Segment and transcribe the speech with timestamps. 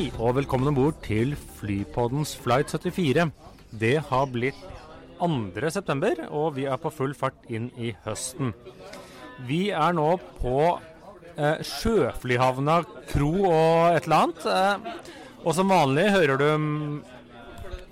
[0.00, 3.26] Hei og velkommen om bord til Flypoddens Flight 74.
[3.82, 4.56] Det har blitt
[5.18, 5.68] 2.
[5.74, 8.54] september, og vi er på full fart inn i høsten.
[9.44, 10.06] Vi er nå
[10.38, 10.54] på
[11.36, 12.78] eh, Sjøflyhavna
[13.10, 14.48] Kro og et eller annet.
[14.48, 16.48] Eh, og som vanlig hører du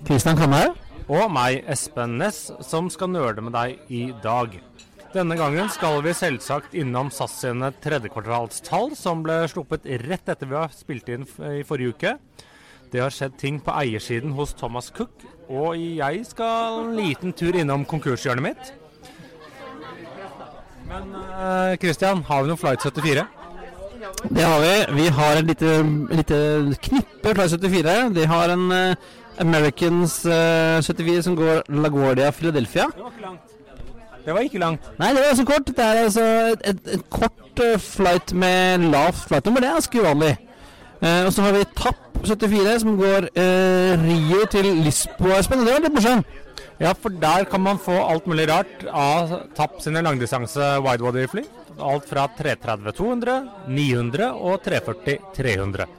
[0.09, 0.81] Kristian Kamhaug.
[1.05, 4.57] og meg, Espen Næss, som skal nøle med deg i dag.
[5.09, 10.57] Denne gangen skal vi selvsagt innom SAS sine tredjekvartalstall, som ble sluppet rett etter vi
[10.59, 12.11] har spilt inn i forrige uke.
[12.93, 17.57] Det har skjedd ting på eiersiden hos Thomas Cook, og jeg skal en liten tur
[17.57, 18.71] innom konkurshjørnet mitt.
[20.89, 23.25] Men eh, Christian, har vi noen Flight 74?
[24.29, 24.73] Det har vi.
[25.01, 25.75] Vi har et lite,
[26.21, 26.39] lite
[26.85, 28.01] knippe Flight 74.
[28.13, 32.91] De har en eh, Americans eh, 74 som går LaGuardia Philadelphia.
[32.93, 33.58] Det var ikke langt.
[34.25, 34.85] Det var ikke langt.
[34.99, 35.71] Nei, det var altså kort.
[35.71, 36.25] Det er altså
[36.57, 39.63] et, et, kort eh, flight med lavt flightnummer.
[39.63, 40.33] Det er ganske uvanlig.
[40.99, 45.63] Eh, og så har vi TAP 74 som går eh, Rio til Lisboa, Espen.
[45.63, 46.37] Det var litt morsomt.
[46.79, 51.43] Ja, for der kan man få alt mulig rart av TAP sine langdistanse widebody-fly.
[51.79, 53.39] Alt fra 330-200,
[53.71, 55.98] 900 og 340-300.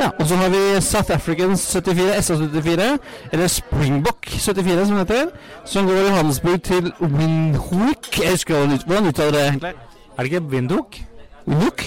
[0.00, 2.98] Ja, og så har vi South Africans 74, SA74,
[3.32, 5.26] eller Springbok 74 som heter,
[5.64, 8.10] som går i handelsbruk til Windhoek.
[8.22, 9.72] Jeg husker hvordan ut- hvordan uttaler det egentlig.
[10.18, 11.00] Er det ikke Windhoek?
[11.48, 11.86] Windhoek?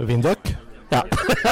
[0.00, 0.54] Windhoek?
[0.92, 1.00] Ja.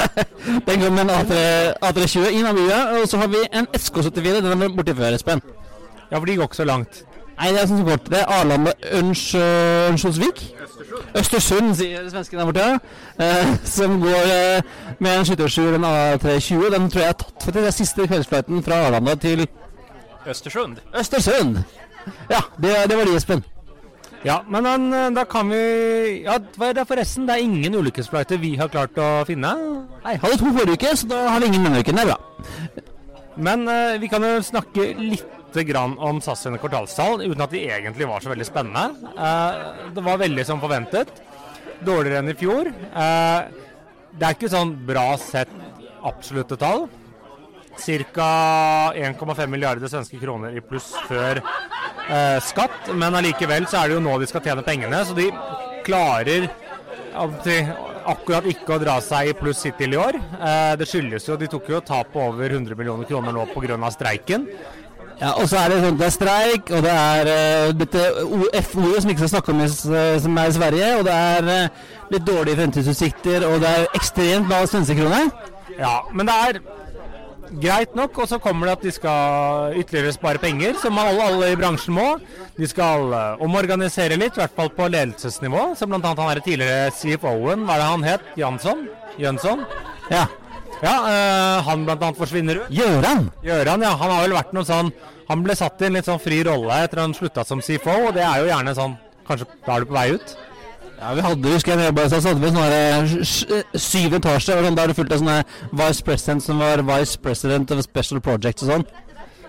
[0.67, 1.37] den går med en A3,
[1.85, 5.41] A320 i Namibia, og så har vi en SK74, den er borti før, Espen.
[6.11, 7.03] Ja, for de går ikke så langt.
[7.41, 8.09] Nei, det er sånn så kort.
[8.11, 9.31] Det er Arlandet Ørns-
[11.17, 12.67] Østersund, sier svensken der borte.
[13.19, 14.61] Eh, som går eh,
[14.99, 16.67] med en 727, en A320.
[16.75, 19.47] Den tror jeg er tatt for det er siste kveldsflighten fra Arlanda til
[20.27, 20.77] Østersund.
[20.97, 21.63] Østersund.
[22.29, 23.43] Ja, det, det var de, Espen.
[24.25, 25.61] Ja, men den, eh, da kan vi
[26.23, 27.25] Ja, hva er det forresten?
[27.25, 29.53] Det er ingen ulykkesflighter vi har klart å finne.
[30.05, 31.97] Nei, hadde to forrige uke, så da har vi ingen denne uken.
[31.97, 32.87] Det er bra.
[33.41, 37.65] Men eh, vi kan jo snakke litt grann om SAS sine kvartalstall, uten at de
[37.67, 39.11] egentlig var så veldig spennende.
[39.11, 41.11] Eh, det var veldig som forventet.
[41.81, 42.71] Dårligere enn i fjor.
[42.71, 43.67] Eh,
[44.11, 45.51] det er ikke sånn bra sett
[46.07, 46.87] absolutte tall.
[47.81, 48.31] Ca.
[48.95, 52.91] 1,5 milliarder svenske kroner i pluss før eh, skatt.
[52.93, 55.29] Men allikevel så er det jo nå de skal tjene pengene, så de
[55.85, 56.49] klarer
[57.11, 60.17] akkurat ikke å dra seg i pluss hittil i år.
[60.19, 63.91] Eh, det skyldes jo De tok jo tap på over 100 millioner kroner nå pga.
[63.91, 64.47] streiken.
[65.21, 68.05] Ja, og så er det sånn det er streik, og det er uh, dette
[68.57, 71.89] F-ordet som ikke skal snakke om eh, som er i Sverige, og det er uh,
[72.09, 75.27] litt dårlige fremtidsutsikter, og det er ekstremt lav svenskekrone.
[75.77, 76.61] Ja, men det er
[77.61, 78.17] greit nok.
[78.17, 81.95] Og så kommer det at de skal ytterligere spare penger, som alle, alle i bransjen
[81.99, 82.09] må.
[82.57, 85.71] De skal uh, omorganisere litt, i hvert fall på ledelsesnivå.
[85.77, 86.01] Som bl.a.
[86.17, 88.29] han er tidligere CFO-en, hva er det han het?
[88.41, 88.87] Jansson?
[89.21, 89.67] Jønsson?
[90.09, 90.25] Ja.
[90.81, 92.11] Ja, eh, han bl.a.
[92.17, 92.69] forsvinner ut.
[92.73, 93.27] Gjøran.
[93.45, 93.91] Gjøran, ja.
[94.01, 94.89] Han har vel vært noe sånn
[95.29, 98.15] Han ble satt i en litt sånn fri rolle etter han slutta som CFO, og
[98.17, 98.95] det er jo gjerne sånn
[99.27, 100.33] Kanskje da er du på vei ut?
[101.01, 104.59] Ja, vi hadde, husker jeg, jobbet, så hadde vi sånn her, eh, sj- syv etasjer,
[104.65, 105.37] sånn, da er det fullt av sånne
[105.79, 108.85] vice president som var vice president of special projects og sånn.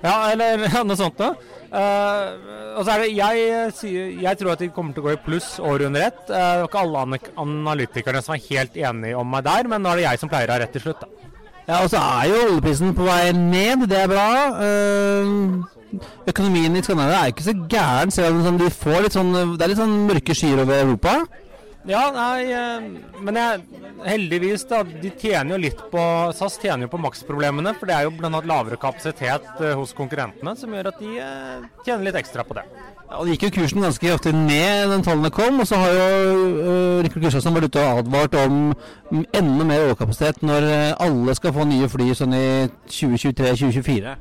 [0.02, 1.34] Ja, eller noe sånt noe.
[1.72, 5.14] Uh, og så er det jeg, eh, jeg tror at de kommer til å gå
[5.14, 6.20] i pluss år under ett.
[6.26, 9.92] Uh, det var ikke alle analytikerne som er helt enige om meg der, men nå
[9.92, 11.04] er det jeg som pleier å ha rett til slutt.
[11.04, 11.30] da.
[11.62, 14.28] Ja, og så er jo oljeprisen på vei ned, det er bra.
[14.58, 15.62] Uh,
[16.28, 19.64] økonomien i Skandinavia er ikke så gæren, selv om sånn, de får litt sånn, det
[19.64, 21.16] er litt sånn mørke skyer over Europa.
[21.88, 22.84] Ja, nei, eh,
[23.26, 23.62] men jeg,
[24.06, 26.02] heldigvis da, de tjener jo litt på
[26.38, 30.54] SAS tjener jo på maksproblemene, for det er jo annet lavere kapasitet eh, hos konkurrentene,
[30.58, 32.62] som gjør at de eh, tjener litt ekstra på det.
[33.08, 35.96] Ja, og det gikk jo kursen ganske ofte ned den tallene kom, og så har
[35.96, 36.04] jo
[36.62, 38.60] uh, Rikard Kristiansen vært ute og advart om
[39.34, 40.68] enda mer overkapasitet når
[41.02, 42.46] alle skal få nye fly sånn i
[42.86, 44.14] 2023-2024.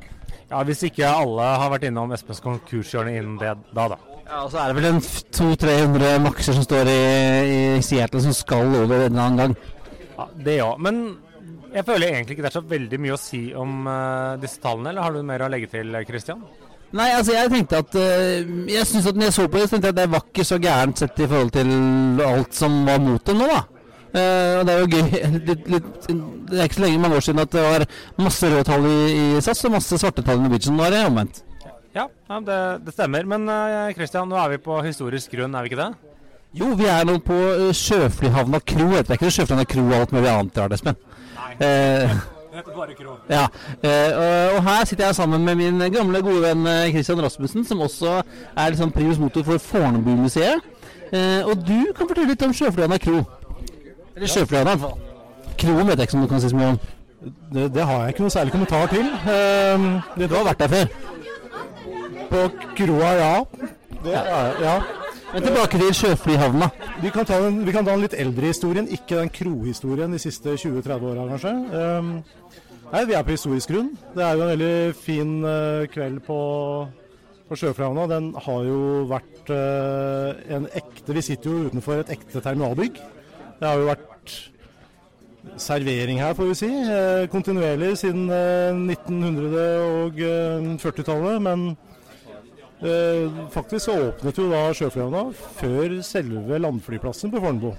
[0.50, 4.11] Ja, Hvis ikke alle har vært innom Espens konkurshjørne innen det da, da.
[4.28, 6.98] Ja, og så er det vel en f- 200-300 makser som står i,
[7.78, 9.56] i Seattle som skal over en eller annen gang.
[10.16, 10.70] Ja, Det ja.
[10.80, 11.02] Men
[11.72, 14.92] jeg føler egentlig ikke det er så veldig mye å si om uh, disse tallene,
[14.92, 16.42] eller har du mer å legge til, Christian?
[16.92, 19.74] Nei, altså jeg tenkte at uh, Jeg synes at når jeg så på det, så
[19.78, 21.70] tenkte jeg at det var ikke så gærent sett i forhold til
[22.26, 23.62] alt som var mot dem nå, da.
[24.12, 25.06] Uh, og det er jo gøy
[25.48, 25.86] litt, litt,
[26.50, 27.86] Det er ikke så lenge mange år siden at det var
[28.20, 30.76] masse røde tall i, i SAS og masse svarte tall i Norwegian.
[30.76, 31.40] Nå er det omvendt.
[31.92, 33.26] Ja, ja det, det, stemmer.
[33.28, 33.50] Men
[33.96, 35.92] Kristian, nå er vi på historisk grunn, er vi ikke det?
[36.52, 38.90] Jo, vi er nå på uh, Sjøflyhavna Kro.
[38.92, 40.98] Det er ikke Sjøflyhavna Kro og alt mulig annet rart, Espen.
[41.56, 42.12] Eh,
[42.52, 43.14] det heter bare Kro.
[43.30, 43.46] Ja,
[43.80, 44.10] eh,
[44.52, 48.68] og, her sitter jeg sammen med min gamle, gode venn Christian Rasmussen, som også er
[48.68, 50.60] liksom primus motor for Fornebu-museet.
[51.12, 53.22] Eh, og du kan fortelle litt om Sjøflyhavna Kro.
[54.12, 55.56] Eller Sjøflyhavna, i hvert fall.
[55.62, 56.78] Kroen vet jeg ikke om du kan si så mye om.
[57.52, 59.08] Det, det, har jeg ikke noe særlig kommentar til.
[59.24, 59.88] Um,
[60.18, 61.11] det, du har vært der før?
[62.32, 62.40] På
[62.76, 63.44] kroa, ja.
[64.02, 64.52] Det, ja.
[64.62, 64.76] ja.
[65.32, 66.66] Men tilbake til sjøflyhavna.
[67.02, 70.18] Vi kan, ta den, vi kan ta den litt eldre historien, ikke den krohistorien de
[70.20, 71.52] siste 20-30 åra kanskje.
[71.72, 72.08] Um,
[72.92, 73.90] nei, Vi er på historisk grunn.
[74.16, 76.38] Det er jo en veldig fin uh, kveld på,
[77.48, 78.02] på Sjøflyhavna.
[78.12, 78.80] Den har jo
[79.12, 82.94] vært uh, en ekte Vi sitter jo utenfor et ekte terminalbygg.
[83.60, 84.28] Det har jo vært
[85.60, 86.68] servering her, får vi si.
[86.68, 88.22] uh, kontinuerlig siden
[88.92, 91.36] 1940-tallet.
[91.36, 91.60] Eh, Men
[93.54, 95.24] faktisk så åpnet jo da Sjøflyhavna
[95.60, 97.72] før selve landflyplassen på Fornebu.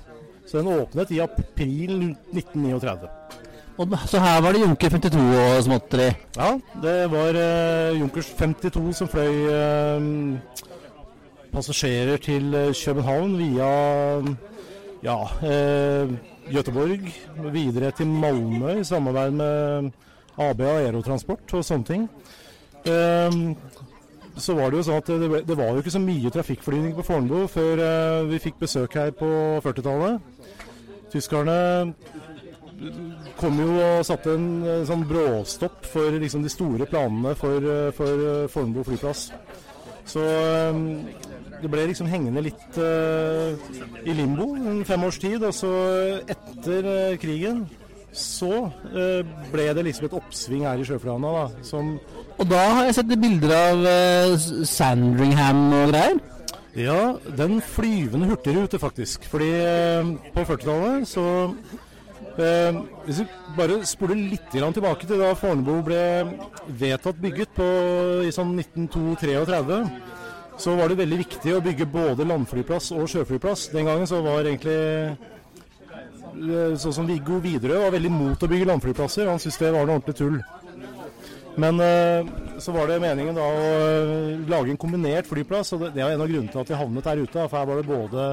[0.48, 3.10] Så den åpnet i april 1939.
[3.82, 6.10] Og så her var det Junker 52 og småtteri?
[6.38, 6.50] Ja,
[6.84, 10.06] det var eh, Junkers 52 som fløy eh,
[11.54, 13.72] passasjerer til København via
[15.04, 16.14] ja, eh,
[16.54, 17.10] Göteborg,
[17.52, 19.92] videre til Malmö i samarbeid med
[20.38, 22.06] AB Aerotransport og sånne ting.
[22.86, 23.38] Eh,
[24.38, 27.06] så var det jo sånn at det, det, var jo ikke så mye trafikkflyvning på
[27.06, 29.30] Fornebu før eh, vi fikk besøk her på
[29.66, 30.50] 40-tallet.
[31.14, 31.58] Tyskerne
[33.38, 37.92] kom jo og satte en, en sånn bråstopp for liksom, de store planene for, eh,
[37.96, 39.28] for eh, Fornebu flyplass.
[40.10, 40.82] Så eh,
[41.62, 43.54] det ble liksom hengende litt eh,
[44.04, 45.46] i limbo en fem års tid.
[45.46, 45.72] Og så
[46.26, 47.68] etter krigen
[48.14, 49.22] så uh,
[49.52, 51.32] ble det liksom et oppsving her i Sjøflyhavna.
[52.38, 53.88] og da har jeg sett bilder av
[54.70, 56.22] Sandringham og greier?
[56.74, 59.28] Ja, den flyvende hurtigrute, faktisk.
[59.30, 59.52] Fordi
[60.34, 61.26] på 40-tallet så
[62.34, 66.00] Eh, hvis vi bare spoler litt tilbake til da Fornebu ble
[66.80, 67.68] vedtatt bygget på,
[68.26, 69.84] i sånn 1932
[70.64, 73.68] så var det veldig viktig å bygge både landflyplass og sjøflyplass.
[73.74, 75.30] Den gangen så var egentlig eh,
[76.82, 79.30] sånn som Viggo Widerøe var veldig mot å bygge landflyplasser.
[79.30, 80.42] Han syntes det var noe ordentlig tull.
[81.56, 82.26] Men eh,
[82.58, 86.24] så var det meningen da å eh, lage en kombinert flyplass, og det, er en
[86.24, 87.46] av grunnene til at vi havnet der ute.
[87.46, 88.28] For her var det både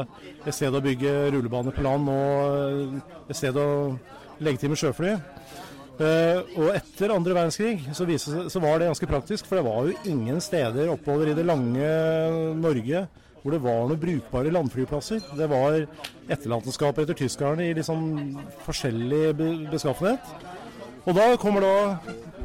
[0.47, 3.69] et sted å bygge rullebane på land og et sted å
[4.41, 5.14] legge til med sjøfly.
[6.00, 9.99] Og etter andre verdenskrig så, viste, så, var det ganske praktisk, for det var jo
[10.08, 11.91] ingen steder oppover i det lange
[12.56, 13.02] Norge
[13.40, 15.22] hvor det var noen brukbare landflyplasser.
[15.38, 15.78] Det var
[16.31, 18.02] etterlatenskapet etter tyskerne i liksom
[18.66, 19.22] forskjellig
[19.70, 20.34] beskaffenhet.
[21.08, 21.76] Og da kommer da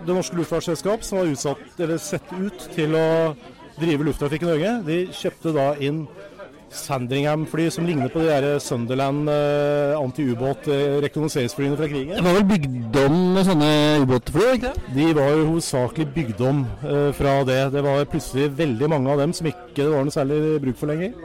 [0.05, 1.63] det norske luftfartsselskap, som var utsatt,
[1.99, 3.07] sett ut til å
[3.79, 4.71] drive lufttrafikk i Norge.
[4.87, 6.05] De kjøpte da inn
[6.75, 12.15] Sandringham-fly som ligner på de der Sunderland uh, anti-ubåt-rekognoseringsflyene fra krigen.
[12.17, 13.69] Det var vel bygd om med sånne
[14.03, 14.45] ubåtfly?
[14.57, 14.91] ikke det?
[14.97, 17.61] De var jo hovedsakelig bygd om uh, fra det.
[17.73, 20.91] Det var plutselig veldig mange av dem som ikke det var noe særlig bruk for
[20.91, 21.15] lenger.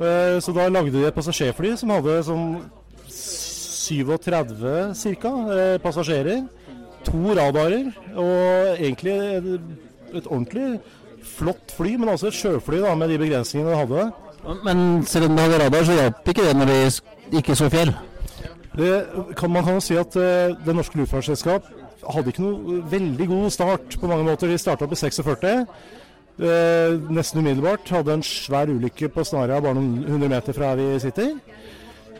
[0.00, 2.48] Uh, så da lagde de et passasjerfly som hadde sånn
[3.84, 5.32] 37 ca.
[5.84, 6.44] passasjerer.
[7.04, 9.48] To radarer og egentlig et,
[10.16, 10.78] et ordentlig
[11.24, 14.04] flott fly, men også et sjøfly da, med de begrensningene det hadde.
[14.64, 17.94] Men selv om du hadde radar, så hjalp ikke det når de ikke så fjell?
[19.38, 21.68] Kan, man kan jo si at uh, Det norske luftfartsselskap
[22.10, 24.50] hadde ikke noe veldig god start på mange måter.
[24.50, 25.54] De starta på 46.
[26.34, 27.88] Uh, nesten umiddelbart.
[27.88, 31.32] Hadde en svær ulykke på Snarøya bare noen hundre meter fra vi sitter.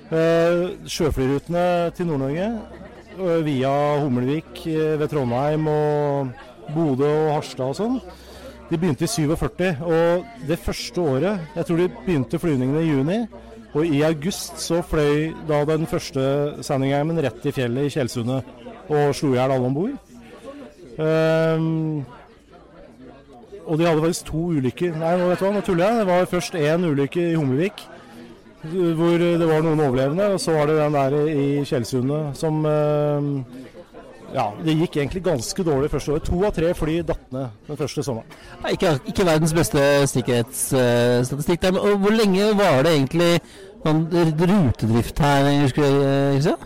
[0.08, 1.66] Uh, sjøflyrutene
[1.96, 2.48] til Nord-Norge
[3.44, 3.70] via
[4.02, 6.32] Hummelvik ved Trondheim og
[6.74, 8.00] Bodø og Harstad og sånn
[8.70, 13.18] de begynte i 47, og det første året Jeg tror de begynte flyvningene i juni.
[13.74, 16.22] Og i august så fløy da den første
[16.62, 18.52] Sandingheimen rett i fjellet i Tjeldsundet
[18.84, 19.96] og slo i hjel alle om bord.
[20.94, 22.04] Um,
[23.64, 24.94] og de hadde faktisk to ulykker.
[25.00, 25.98] Nei, vet du hva, nå tuller jeg.
[25.98, 27.84] Det var først én ulykke i Hummelvik
[28.64, 30.30] hvor det var noen overlevende.
[30.36, 33.32] Og så var det den der i Tjeldsundet som um,
[34.32, 36.26] ja, det gikk egentlig ganske dårlig første året.
[36.30, 38.38] To av tre fly datt ned den første sommeren.
[38.62, 41.76] Ja, ikke, ikke, verdens beste sikkerhetsstatistikk der.
[41.76, 43.30] Men hvor lenge var det egentlig
[43.84, 44.06] sånn
[44.40, 45.50] rutedrift her?
[45.68, 46.56] Ikke?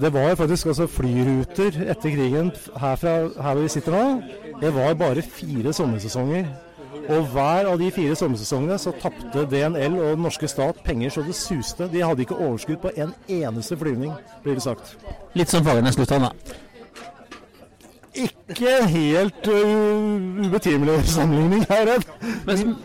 [0.00, 4.04] Det var faktisk altså flyruter etter krigen herfra her vi sitter nå.
[4.60, 6.48] Det var bare fire sommersesonger.
[7.10, 11.22] Og hver av de fire sommersesongene så tapte DNL og den norske stat penger så
[11.26, 11.88] det suste.
[11.92, 14.96] De hadde ikke overskudd på en eneste flyvning, blir det sagt.
[15.34, 16.58] Litt som Fagernes lufthavn, da.
[18.14, 22.02] Ikke helt uh, ubetimelig sammenligning her,
[22.46, 22.76] Men,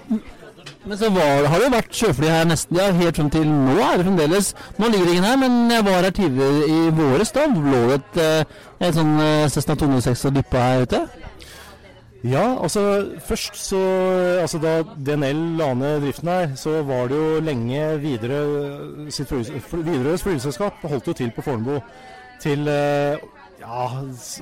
[0.86, 3.79] men så var, har det vært sjøfly her nesten ja, helt frem til nå.
[3.82, 4.53] er det fremdeles.
[4.77, 7.34] Nå ligger det ingen her, men jeg var her tidligere i våres.
[7.34, 8.20] Da lå det et,
[8.86, 9.15] et sånn
[9.50, 11.01] Cessna 206 og dyppa her ute.
[12.25, 13.77] Ja, altså først så
[14.41, 19.22] Altså da DNL la ned driften her, så var det jo lenge Widerøes
[20.24, 21.79] flyselskap holdt jo til på Fornebu
[22.41, 22.70] til
[23.66, 23.86] ja,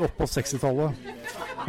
[0.03, 1.05] opp på 60-tallet.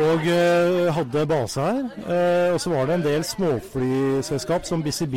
[0.02, 1.84] Og eh, hadde base her.
[2.02, 5.16] Eh, og så var det en del småflyselskap som BCB,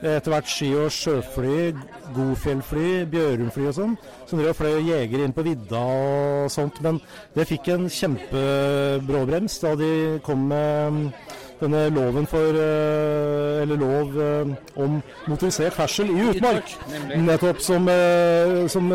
[0.00, 1.74] eh, etter hvert Ski- og Sjøfly,
[2.16, 6.80] Godfjellfly, Bjørumfly og sånn, som drev og fløy jegere inn på vidda og sånt.
[6.86, 7.02] Men
[7.36, 9.92] det fikk en kjempebråbrems da de
[10.24, 11.12] kom med
[11.60, 16.76] denne loven for eh, Eller lov eh, om motorisert ferdsel i utmark.
[17.16, 18.88] Nettopp som, eh, som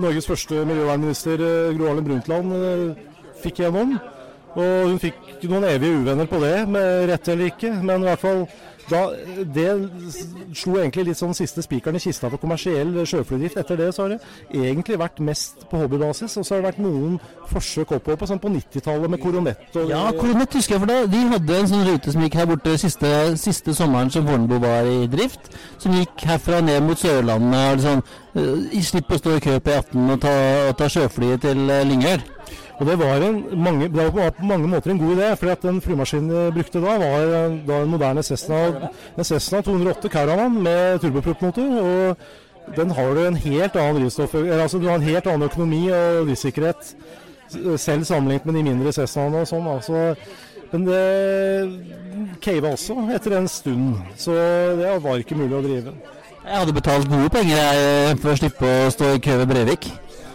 [0.00, 1.40] Norges første miljøvernminister
[1.78, 2.52] Gro Harlem Brundtland
[3.42, 3.96] fikk gjennom.
[4.54, 7.72] Og hun fikk noen evige uvenner på det, med rett eller ikke.
[7.82, 8.44] Men i hvert fall
[8.90, 9.00] da,
[9.54, 9.68] det
[10.56, 13.58] slo egentlig litt sånn siste spikeren i kista for kommersiell sjøflydrift.
[13.60, 14.18] Etter det så har det
[14.52, 16.36] egentlig vært mest på hobbybasis.
[16.40, 17.16] Og så har det vært noen
[17.50, 21.00] forsøk oppover på, sånn på 90-tallet med koronett og Ja, koronett husker jeg for det.
[21.14, 24.90] De hadde en sånn rute som gikk her borte siste, siste sommeren som Fornebu var
[24.90, 25.52] i drift.
[25.82, 27.64] Som gikk herfra ned mot Sørlandet.
[27.64, 28.04] og liksom,
[28.84, 30.34] Slipp å stå i kø på E18 og ta,
[30.78, 32.24] ta sjøflyet til uh, Lyngør.
[32.78, 35.80] Og det var, en, mange, det var på mange måter en god idé, at den
[35.80, 38.64] flymaskinen de brukte da, var eh, da en moderne Cessna,
[39.18, 41.76] en Cessna 208 Caravan med turbopropmotor.
[41.80, 42.16] Og
[42.76, 46.26] den har du en helt annen drivstoff, altså du har en helt annen økonomi og
[46.26, 46.96] drivsikkerhet
[47.76, 49.68] selv sammenlignet med de mindre Cessnaene og sånn.
[49.70, 50.14] Altså,
[50.72, 54.34] men det cava også etter en stund, så
[54.80, 55.94] det var ikke mulig å drive.
[56.44, 59.86] Jeg hadde betalt gode penger jeg, for å slippe å stå i kø ved Brevik.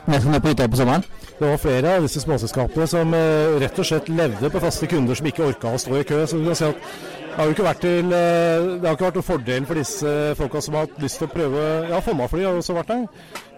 [0.09, 1.03] På hytta på sommeren.
[1.39, 5.15] Det var flere av disse småselskapene som eh, rett og slett levde på faste kunder
[5.15, 6.23] som ikke orka å stå i kø.
[6.25, 9.05] Så du kan si at det har jo ikke vært til eh, Det har ikke
[9.05, 12.41] vært noen fordel for disse folka som har hatt lyst til å prøve Ja, Fonna-fly
[12.43, 13.05] har jo også vært der.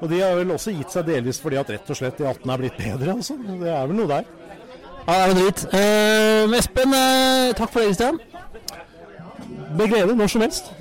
[0.02, 2.52] Og de har vel også gitt seg delvis fordi at rett og slett de 18
[2.52, 3.16] er blitt bedre.
[3.16, 3.40] Altså.
[3.48, 4.30] Det er vel noe der.
[5.08, 5.66] Ja, det er noe dritt.
[5.72, 8.20] Uh, Espen, eh, takk for det, Kristian.
[9.80, 10.74] Med glede når som helst.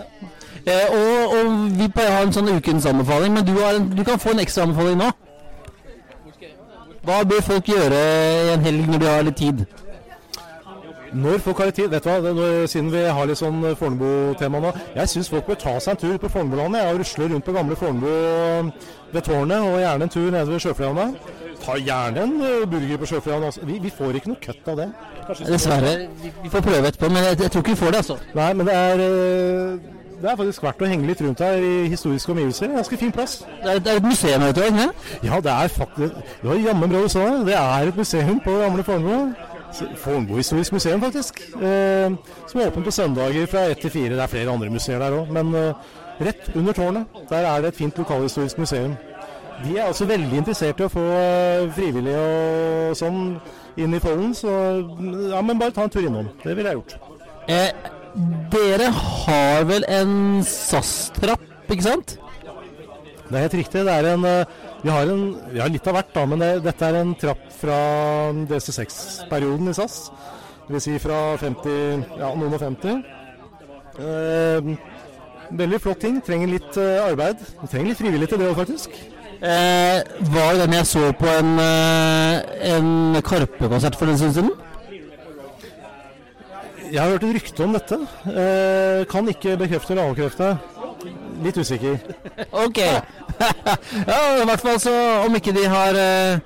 [0.67, 3.89] Eh, og, og vi pleier å ha en sånn ukens anbefaling, men du, har en,
[3.97, 5.09] du kan få en ekstra anbefaling nå.
[7.11, 9.65] Hva bør folk gjøre i en helg når de har litt tid?
[11.11, 14.61] Når folk har litt tid, vet du hva, når, siden vi har litt sånn Fornebu-tema
[14.63, 17.57] nå Jeg syns folk bør ta seg en tur på Fornebulandet jeg, rusler rundt på
[17.57, 18.71] gamle Fornebu eh,
[19.11, 21.09] ved tårnet, og gjerne en tur nede ved Sjøflyhavna.
[21.65, 23.51] Ta gjerne en eh, burger på Sjøflyhavna.
[23.51, 23.67] også.
[23.67, 24.91] Vi, vi får ikke noe kutt av det.
[25.41, 25.97] Dessverre.
[26.23, 28.21] Vi, vi får prøve etterpå, men jeg, jeg tror ikke vi får det, altså.
[28.39, 31.87] Nei, men det er eh, Det er faktisk verdt å henge litt rundt her i
[31.89, 32.75] historiske omgivelser.
[32.75, 33.39] Ganske fin plass.
[33.63, 34.89] Det er, det er et museum her ute, ikke?
[35.25, 37.47] Ja, det er faktisk Det var jammen bra du sa det.
[37.47, 39.33] Det er et museum på gamle Fornebu.
[39.97, 41.41] Fornebu historisk museum, faktisk.
[41.57, 42.11] Eh,
[42.47, 44.11] som er åpent på søndager fra ett til fire.
[44.17, 47.69] Det er flere andre museer der òg, men eh, rett under tårnet der er det
[47.73, 48.97] et fint lokalhistorisk museum.
[49.65, 52.21] De er også veldig interessert i å få eh, frivillige
[52.91, 53.23] og sånn
[53.81, 54.53] inn i folden, så
[55.31, 56.29] ja, men bare ta en tur innom.
[56.45, 56.97] Det ville jeg gjort.
[57.49, 57.91] Eh,
[58.51, 62.17] dere har vel en SAS-trapp, ikke sant?
[63.31, 63.85] Det er helt riktig.
[63.87, 66.51] Det er en, eh, vi, har en, vi har litt av hvert, da, men det,
[66.67, 67.79] dette er en trapp fra
[68.51, 70.01] DC6-perioden i SAS.
[70.71, 73.01] Vil si fra 50, ja, noen og 50.
[74.01, 74.75] Eh,
[75.63, 76.19] veldig flott ting.
[76.27, 77.43] Trenger litt eh, arbeid.
[77.63, 78.99] Vi trenger litt frivillig til det òg, faktisk.
[79.41, 80.03] Eh,
[80.35, 84.51] var det den jeg så på en, eh, en Karpe-konsert for en stund siden?
[86.91, 87.97] Jeg har hørt et rykte om dette.
[88.27, 90.49] Eh, kan ikke bekrefte eller avkrefte.
[91.45, 91.99] Litt usikker.
[92.53, 92.79] Ok.
[94.11, 94.95] ja, i hvert fall så
[95.27, 96.41] om ikke de har eh,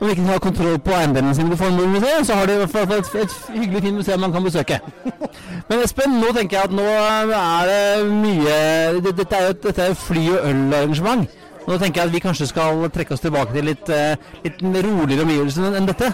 [0.00, 2.72] om ikke de har kontroll på eiendommene sine på Fornebu-museet, så har de i hvert
[2.72, 4.78] fall et, et hyggelig fint museum man kan besøke.
[5.68, 8.56] Men Espen, nå tenker jeg at nå er det mye
[9.04, 11.28] det- Dette er jo et- dette er fly- og ølarrangement.
[11.68, 14.16] Nå tenker jeg at vi kanskje skal trekke oss tilbake til litt, eh,
[14.46, 16.08] litt roligere omgivelser enn dette.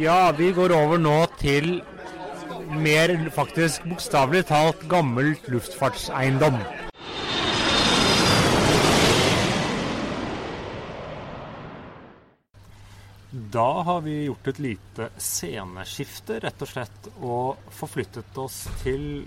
[0.00, 1.76] Ja, vi går over nå til
[2.70, 6.58] mer faktisk bokstavelig talt gammelt luftfartseiendom.
[13.52, 19.26] Da har vi gjort et lite sceneskifte, rett og slett, og forflyttet oss til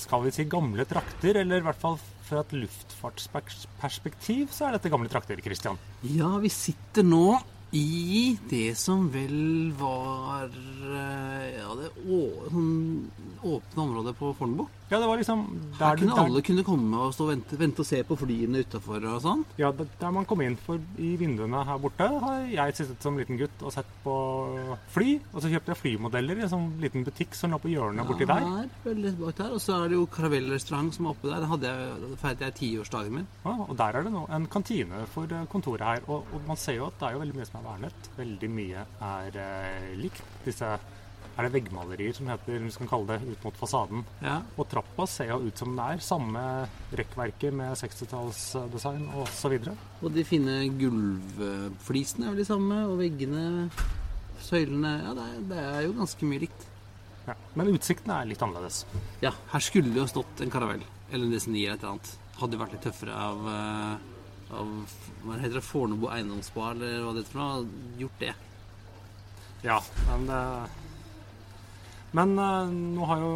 [0.00, 4.90] skal vi si gamle trakter, eller i hvert fall fra et luftfartsperspektiv så er dette
[4.92, 5.78] gamle trakter, Christian.
[6.02, 7.38] Ja, vi sitter nå
[7.74, 12.20] i det som vel var eh, ja, det å,
[12.52, 13.10] sånn
[13.44, 14.66] åpne området på Fornebu.
[14.90, 15.40] Ja, det var liksom
[15.78, 18.60] Her kunne der- alle kunne komme og stå og vente, vente og se på flyene
[18.64, 19.44] utafor og sånn.
[19.58, 23.16] Ja, der der man kom inn for i vinduene her borte, har jeg sittet som
[23.18, 24.14] liten gutt og sett på
[24.92, 25.20] fly.
[25.32, 28.26] Og så kjøpte jeg flymodeller i en sånn liten butikk som lå på hjørnet borti
[28.28, 28.44] der.
[28.44, 29.52] Her, veldig bak der.
[29.56, 31.40] Og så er det jo Caravell-restaurant som er oppe der.
[31.64, 33.26] Da feiret jeg tiårsdagen min.
[33.44, 36.00] Ja, og der er det nå en kantine for eh, kontoret her.
[36.08, 38.10] Og, og man ser jo at det er jo veldig mye som er vernet.
[38.18, 40.22] Veldig mye er eh, likt.
[40.44, 40.76] Disse
[41.34, 44.04] er det veggmalerier som heter, vi skal kalle det, ut mot fasaden.
[44.22, 44.36] Ja.
[44.54, 46.02] Og trappa ser jo ut som den er.
[46.04, 46.42] Samme
[46.94, 49.56] rekkverket med 60-tallsdesign osv.
[50.00, 53.66] Og de fine gulvflisene er vel de samme, og veggene,
[54.44, 56.70] søylene Ja, det er, det er jo ganske mye likt.
[57.24, 57.34] Ja.
[57.58, 58.84] Men utsikten er litt annerledes.
[59.24, 60.84] Ja, her skulle det jo stått en karavell.
[61.10, 62.14] Eller en DC9 eller et eller annet.
[62.38, 64.72] Hadde jo vært litt tøffere av, eh, av
[65.24, 65.66] Hva heter det?
[65.66, 67.92] Fornebu eiendomsspar, eller hva det heter for noe.
[67.98, 68.34] Gjort det.
[69.64, 69.78] Ja,
[70.10, 70.40] men det
[72.14, 73.32] Men eh, nå har jo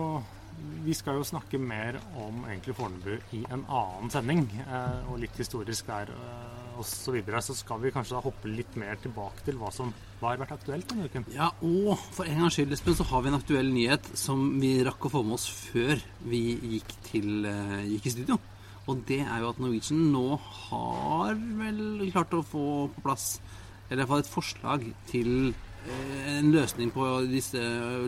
[0.86, 5.36] Vi skal jo snakke mer om egentlig Fornebu i en annen sending, eh, og litt
[5.38, 6.94] historisk der eh, osv.
[6.94, 7.42] Så, videre.
[7.42, 10.86] så skal vi kanskje da hoppe litt mer tilbake til hva som har vært aktuelt
[10.90, 11.26] denne uken.
[11.34, 14.76] Ja, og for en gangs skyld, Espen, så har vi en aktuell nyhet som vi
[14.86, 15.98] rakk å få med oss før
[16.30, 16.42] vi
[16.76, 17.50] gikk, til,
[17.90, 18.38] gikk i studio.
[18.88, 23.26] Og det er jo at Norwegian nå har vel klart å få på plass
[23.88, 25.52] Eller iallfall et forslag til
[26.38, 27.60] en løsning på disse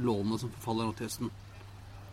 [0.04, 1.30] lånene som forfaller nå til høsten.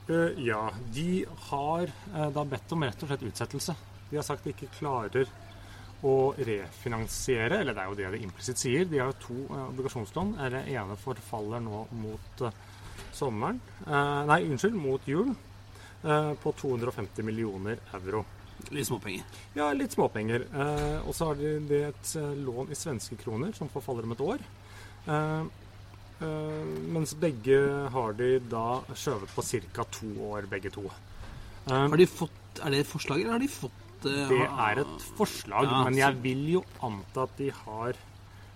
[0.08, 0.62] Eh, ja,
[0.96, 3.76] de har eh, da bedt om rett og slett utsettelse.
[4.10, 5.28] De har sagt de ikke klarer
[6.08, 8.86] å refinansiere, eller det er jo det de implisitt sier.
[8.88, 10.36] De har jo to eh, obligasjonslån.
[10.40, 12.64] Eh, Det ene forfaller nå mot eh,
[13.18, 15.34] sommeren eh, Nei, unnskyld, mot jul.
[16.04, 18.24] eh, på 250 millioner euro.
[18.74, 19.26] Litt småpenger.
[19.58, 20.48] Ja, litt småpenger.
[20.54, 24.24] Eh, og så har de et eh, lån i svenske kroner som forfaller om et
[24.26, 24.46] år.
[25.08, 25.44] Eh,
[26.22, 27.60] eh, mens begge
[27.94, 29.86] har de da skjøvet på ca.
[30.00, 30.86] to år, begge to.
[31.68, 32.32] Eh, Har de fått,
[32.64, 36.22] Er det et forslag, eller har de fått det er et forslag, Ja, men jeg
[36.22, 37.96] vil jo anta at de har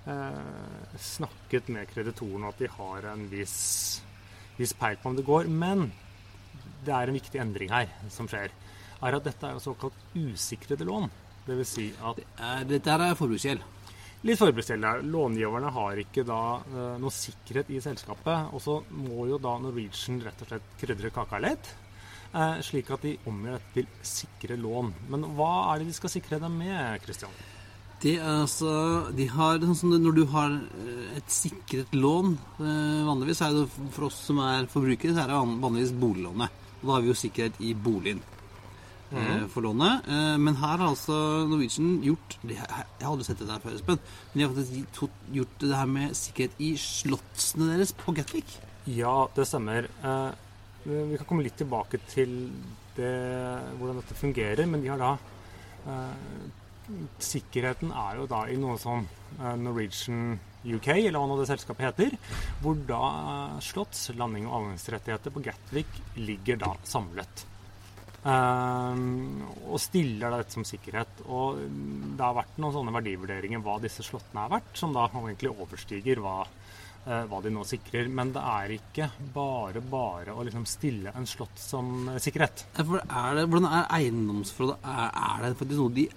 [0.08, 4.02] eh, snakket med kreditorene, og at de har en viss,
[4.58, 5.50] viss peil på om det går.
[5.50, 5.92] Men
[6.86, 8.50] det er en viktig endring her som skjer.
[9.02, 11.10] er at dette er såkalt usikrede lån.
[11.48, 13.62] Det vil si at er, Dette er forbruksgjeld.
[14.22, 15.06] Litt forberedt deg.
[15.10, 18.52] Långiverne har ikke da eh, noe sikkerhet i selskapet.
[18.54, 21.72] Og så må jo da Norwegian rett og slett krydre kaka litt.
[22.32, 24.94] Eh, slik at de omgjør dette til sikre lån.
[25.10, 27.34] Men hva er det de skal sikre dem med, Christian?
[28.02, 28.72] De, altså
[29.14, 34.18] De har sånn Når du har eh, et sikret lån Vanligvis er det for oss
[34.26, 36.62] som er forbrukere, så er det vanligvis boliglånet.
[36.82, 38.22] Og da har vi jo sikkerhet i boligen
[39.20, 40.08] eh, for lånet.
[40.08, 41.16] Eh, men her har altså
[41.50, 44.00] Norwegian gjort Jeg har aldri sett det der før, Espen.
[44.32, 48.56] Men de har faktisk gjort det her med sikkerhet i slottsene deres på Gatwick.
[48.90, 49.90] Ja, det stemmer.
[50.02, 50.30] Eh,
[50.86, 52.50] vi kan komme litt tilbake til
[52.96, 53.12] det,
[53.78, 55.14] hvordan dette fungerer, men de har da
[55.88, 56.48] eh,
[57.24, 59.06] Sikkerheten er jo da i noe som
[59.40, 60.34] Norwegian
[60.66, 62.18] UK, eller hva nå det selskapet heter,
[62.60, 63.06] hvor da
[63.64, 67.46] slotts-, landing- og avgangsrettigheter på Gatwick ligger da samlet.
[68.22, 69.00] Eh,
[69.72, 71.24] og stiller dette som sikkerhet.
[71.32, 75.54] Og det har vært noen sånne verdivurderinger hva disse slottene er verdt, som da egentlig
[75.54, 78.12] overstiger hva eh, hva de nå sikrer.
[78.14, 82.68] Men det er ikke bare bare å liksom stille en slott som eh, sikkerhet.
[82.78, 84.86] For er det, hvordan er eiendomsforholdet?
[84.86, 86.08] Er, er det faktisk noe de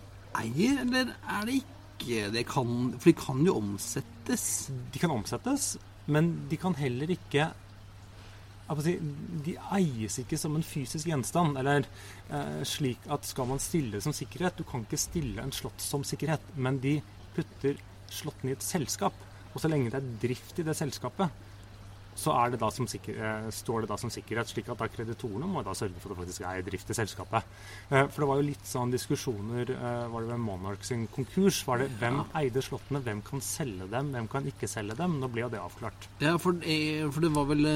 [0.44, 2.46] eier, eller er det ikke det?
[2.50, 4.48] Kan, for de kan jo omsettes.
[4.92, 5.74] De kan omsettes,
[6.12, 7.48] men de kan heller ikke
[8.68, 11.58] De eies ikke som en fysisk gjenstand.
[11.60, 11.84] Eller
[12.30, 16.04] eh, slik at skal man stille som sikkerhet Du kan ikke stille en slott som
[16.06, 16.98] sikkerhet, men de
[17.36, 17.80] putter
[18.12, 19.16] slottene i et selskap.
[19.54, 21.43] Og så lenge det er drift i det selskapet,
[22.14, 24.50] så er det da som sikker, eh, står det da som sikkerhet.
[24.50, 27.48] Slik at da kreditorene må da sørge for at det faktisk er drift i selskapet.
[27.90, 31.62] Eh, for det var jo litt sånn diskusjoner eh, Var det ved Monarch sin konkurs?
[31.66, 33.02] Var det Hvem eide slottene?
[33.04, 34.12] Hvem kan selge dem?
[34.14, 35.18] Hvem kan ikke selge dem?
[35.20, 36.08] Nå ble jo det avklart.
[36.22, 37.68] Ja, for, for det var vel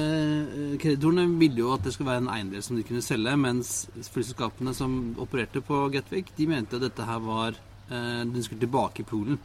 [0.79, 3.73] Kreditorene ville jo at det skulle være en eiendel som de kunne selge, mens
[4.13, 7.57] flyselskapene som opererte på Getwick, de mente at dette her var
[7.89, 9.39] Den skulle tilbake i poolen.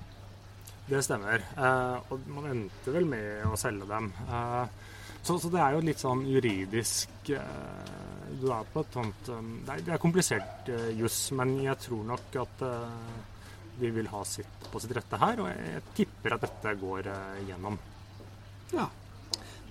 [0.85, 1.45] Det stemmer.
[1.57, 4.11] Eh, og man endte vel med å selge dem.
[4.29, 4.65] Eh,
[5.25, 7.93] så, så det er jo litt sånn juridisk eh,
[8.37, 12.03] Du er på et sånt eh, Det det er komplisert eh, juss, men jeg tror
[12.11, 13.15] nok at eh,
[13.81, 15.41] de vil ha sitt på sitt rette her.
[15.41, 17.09] Og jeg, jeg tipper at dette går
[17.49, 17.79] gjennom.
[18.75, 18.85] Ja.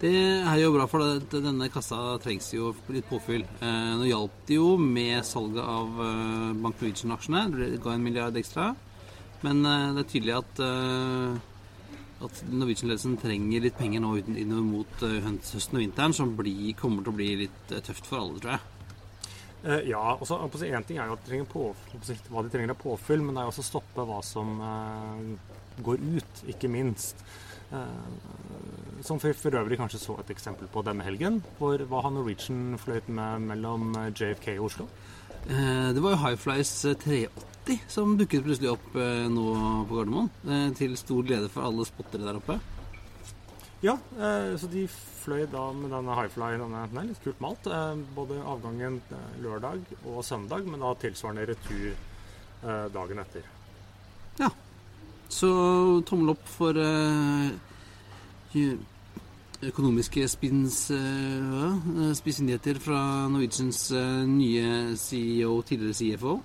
[0.02, 3.46] Det er jo bra, for det, denne kassa trengs jo litt påfyll.
[3.62, 5.94] Nå hjalp det jo med salget av
[6.60, 7.46] Bank Norwegian-aksjene.
[7.56, 8.74] Det ga en milliard ekstra.
[9.44, 15.06] Men eh, det er tydelig at, eh, at Norwegian-ledelsen trenger litt penger nå innover mot
[15.06, 18.56] eh, høsten og vinteren, som blir, kommer til å bli litt tøft for alle, tror
[18.56, 18.70] jeg.
[19.88, 22.82] Ja, og så Én ting er jo at de trenger påfyll, hva de trenger av
[22.82, 24.58] påfyll, men det er jo også å stoppe hva som
[25.88, 27.24] går ut, ikke minst.
[29.08, 31.40] Som vi for øvrig kanskje så et eksempel på denne helgen.
[31.62, 34.90] Hvor hva har Norwegian fløyt med mellom JFK og Oslo?
[35.48, 36.76] Det var jo Highflies
[37.08, 37.53] 380
[37.88, 39.44] som dukket plutselig opp eh, nå
[39.88, 40.30] på Gardermoen.
[40.48, 42.60] eh, Til stor glede for alle spottere der oppe.
[43.84, 44.86] Ja, eh, så de
[45.24, 46.58] fløy da med denne Highfly.
[46.60, 47.68] Denne, den er litt kult malt.
[47.68, 49.02] Eh, både avgangen
[49.44, 53.48] lørdag og søndag, men da tilsvarende retur eh, dagen etter.
[54.40, 54.52] Ja.
[55.34, 55.50] Så
[56.06, 57.52] tommel opp for eh,
[59.64, 60.92] økonomiske spins?
[60.92, 63.92] Eh, fra Norwegians
[64.28, 66.42] nye CEO, tidligere CFO.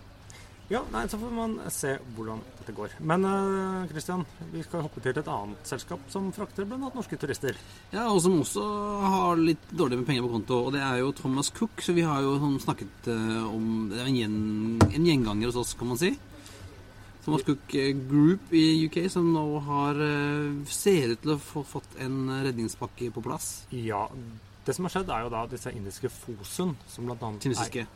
[0.69, 2.99] Ja, nei, så får man se hvordan dette går.
[3.01, 6.77] Men Kristian, Christian, vi skal hoppe til et annet selskap som frakter bl.a.
[6.93, 7.57] norske turister.
[7.95, 8.65] Ja, og som også
[9.15, 11.81] har litt dårlig med penger på konto, og det er jo Thomas Cook.
[11.81, 14.37] Så vi har jo snakket eh, om Det er en, gjen,
[14.91, 16.13] en gjenganger hos oss, kan man si.
[17.25, 21.65] Thomas Cook eh, Group i UK, som nå har eh, ser ut til å få
[21.65, 23.49] fått en redningspakke på plass.
[23.73, 24.05] Ja,
[24.69, 27.89] det som har skjedd, er jo da disse indiske Fosun, som blant annet Kinesiske.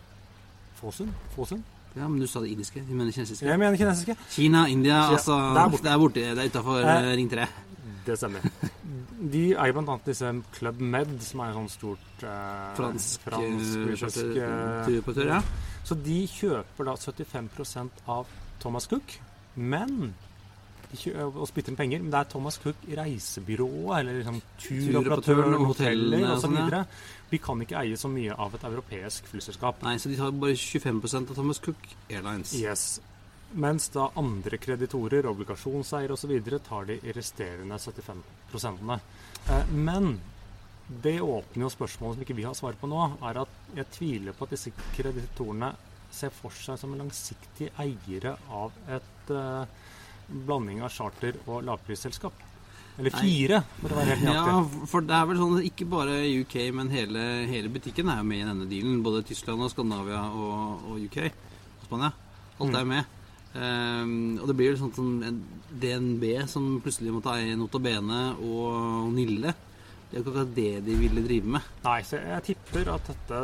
[0.80, 1.12] Fosun?
[1.36, 1.60] Fosun?
[1.96, 2.80] Ja, men du sa det indiske.
[2.88, 3.44] Du mener kinesiske?
[3.46, 4.16] Jeg mener kinesiske.
[4.30, 5.82] Kina, India, altså der borte.
[5.84, 6.22] Det er borte.
[6.36, 7.46] Det er utafor Eh, Ring 3.
[8.06, 8.40] Det stemmer.
[9.32, 9.98] De eier bl.a.
[10.06, 14.86] disse Club Med, som er en sånn stort eh, Fransk, fransk eh, britisk, charter- eh,
[14.88, 15.42] turoperatør, ja.
[15.86, 18.26] Så de kjøper da 75% av
[18.62, 19.14] Thomas Cook,
[19.54, 20.14] men
[21.22, 22.02] og spytter inn penger.
[22.02, 26.44] Men det er Thomas Cook reisebyrået, eller liksom turoperatøren, hoteller hotellene og osv.
[26.46, 26.82] sånn, ja.
[27.32, 29.80] Vi kan ikke eie så mye av et europeisk flyselskap.
[29.86, 32.52] Nei, så de tar bare 25% av Thomas Cook Airlines.
[32.58, 33.00] Yes.
[33.52, 36.34] Mens da andre kreditorer, obligasjonseiere osv.
[36.64, 40.14] tar de resterende 75 eh, Men
[41.02, 44.36] det åpner jo spørsmålet som ikke vi har svar på nå, er at jeg tviler
[44.36, 45.72] på at disse kreditorene
[46.12, 49.80] ser for seg som langsiktige eiere av et eh,
[50.32, 52.48] blanding av charter- og lavprisselskap.
[52.98, 53.22] Eller Nei.
[53.24, 54.56] fire, for å være helt Ja,
[54.90, 58.26] for det er vel sånn at ikke bare UK, men hele, hele butikken er jo
[58.28, 59.00] med i denne dealen.
[59.04, 62.12] Både Tyskland og Skandinavia og, og UK og Spania.
[62.60, 63.18] Alt er er med.
[63.52, 65.08] Um, og det blir jo sånn som
[65.82, 69.52] DNB som plutselig måtte eie Notabene og Nille.
[70.08, 71.68] Det er jo ikke akkurat det de ville drive med.
[71.84, 73.42] Nei, så jeg tipper at dette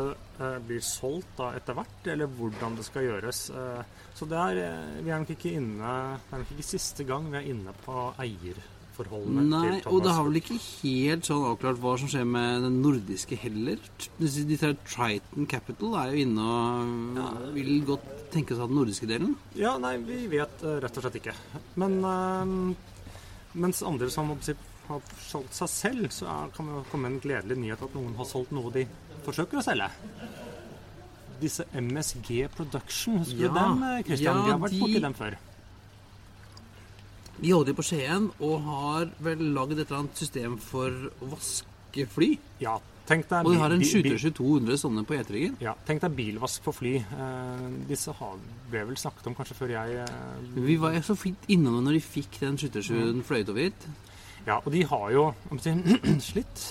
[0.65, 3.41] blir solgt da etter hvert, eller hvordan det skal gjøres.
[3.51, 7.05] Eh, så det er, eh, vi er nok ikke inne Det er nok ikke siste
[7.07, 11.45] gang vi er inne på eierforholdene Nei, til og det har vel ikke helt sånn
[11.47, 13.79] avklart hva som skjer med den nordiske heller.
[14.19, 19.37] De tar Triton Capital er jo inne og vil godt tenke seg den nordiske delen.
[19.55, 21.37] Ja, nei, vi vet eh, rett og slett ikke.
[21.79, 22.55] Men eh,
[23.63, 24.35] mens andre som
[24.89, 28.25] har solgt seg selv, så er, kan det komme en gledelig nyhet at noen har
[28.29, 28.85] solgt noe de
[29.25, 29.89] forsøker å selge.
[31.39, 34.35] Disse MSG Production, husker Ja, du dem, eh, Christian?
[34.41, 35.37] ja, de har vært de- borti dem før.
[37.41, 41.29] De holder til på Skien og har vel lagd et eller annet system for å
[41.31, 42.33] vaske fly.
[42.59, 42.73] Ja,
[43.07, 45.55] tenk deg Og de har en bil- bil- 737 200 sånne på E-tryggen.
[45.63, 46.97] Ja, tenk deg bilvask for fly.
[46.97, 48.11] Eh, disse
[48.69, 51.93] ble vel snakket om kanskje før jeg eh, Vi var så fint innom det når
[51.93, 53.87] de fikk den 737 fløyet over hit.
[54.49, 55.27] Ja, og de har jo
[56.29, 56.65] slitt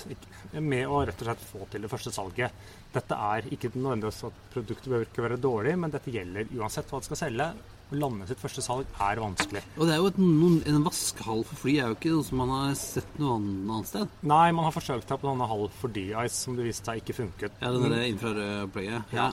[0.59, 2.69] med å rett og slett få til det første salget.
[2.91, 7.03] Dette er ikke nødvendigvis at produktet bør ikke være dårlig, men dette gjelder uansett hva
[7.03, 7.51] det skal selge.
[7.88, 9.62] Å lande sitt første salg er vanskelig.
[9.79, 12.43] Og det er jo et, noen, en vaskehall for fly er jo ikke noe som
[12.43, 14.19] man har sett noe annet, sted.
[14.29, 17.17] Nei, man har forsøkt seg på denne halv for D-Ice, som det viste seg ikke
[17.17, 17.62] funket.
[17.62, 19.05] Ja, den der infrarøde Ja.
[19.14, 19.31] Ja.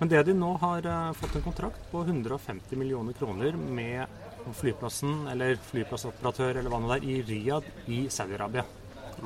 [0.00, 5.26] Men det de nå har eh, fått en kontrakt på 150 millioner kroner med flyplassen,
[5.32, 8.64] eller flyplassoperatør, eller hva det er, i Riyadh i Saudi-Arabia.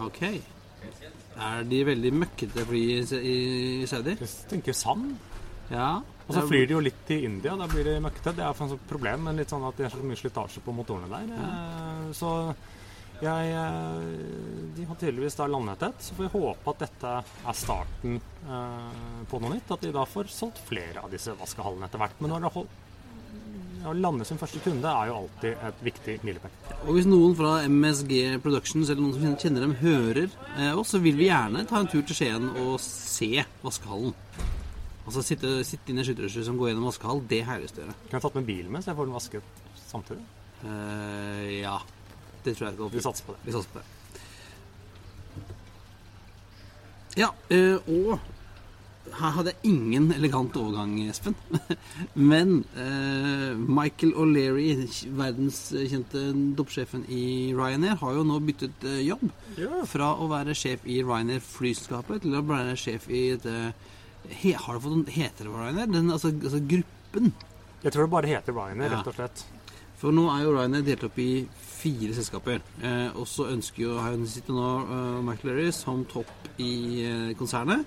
[0.04, 0.22] Ok.
[1.34, 3.38] Er de veldig møkkete fly i, i,
[3.82, 4.16] i Saudi?
[4.20, 5.14] Jeg tenker sand.
[5.72, 5.96] Ja.
[6.24, 8.32] Og så flyr de jo litt til India, da blir de møkkete.
[8.38, 10.74] Det er faktisk et problem, men litt sånn at det er så mye slitasje på
[10.76, 11.34] motorene der.
[11.36, 11.50] Ja.
[12.16, 12.30] Så
[13.22, 14.06] jeg eh,
[14.74, 16.00] De har tydeligvis da landet et.
[16.02, 18.88] Så får vi håpe at dette er starten eh,
[19.30, 19.74] på noe nytt.
[19.76, 22.18] At de da får solgt flere av disse vaskehallene etter hvert.
[22.20, 22.54] Men nå har det
[23.90, 26.52] å lande sin første kunde er jo alltid et viktig milepæl.
[26.84, 31.00] Og hvis noen fra MSG Productions eller noen som kjenner dem, hører eh, oss, så
[31.04, 34.14] vil vi gjerne ta en tur til Skien og se vaskehallen.
[35.04, 37.96] Altså sitte, sitte inne i skytterhuset som går gjennom vaskehall, det er herligst å gjøre.
[38.06, 40.24] Kan jeg tatt med bilen med, så jeg får den vasket samtidig?
[40.64, 41.76] Uh, ja.
[42.44, 43.42] Det tror jeg skal Vi satser på det.
[43.44, 43.90] Vi satser på det.
[47.14, 48.18] Ja, eh, og
[49.12, 51.34] her hadde jeg ingen elegant overgang, Espen.
[52.30, 54.70] Men eh, Michael O'Leary,
[55.14, 56.22] verdenskjente
[56.58, 59.28] doppsjefen i Ryanair, har jo nå byttet eh, jobb.
[59.90, 63.74] Fra å være sjef i Ryanair flyselskapet til å være sjef i dette
[64.40, 65.90] he, Har det fått noen Heter det Ryanair?
[65.92, 67.34] Den, altså, altså gruppen.
[67.84, 69.02] Jeg tror det bare heter Ryanair, Ja.
[69.02, 69.44] rett og slett.
[70.00, 71.30] For nå er jo Ryanair delt opp i
[71.84, 72.64] fire selskaper.
[72.82, 77.84] Eh, og så ønsker jo her sitter nå uh, Michael som topp i eh, konsernet.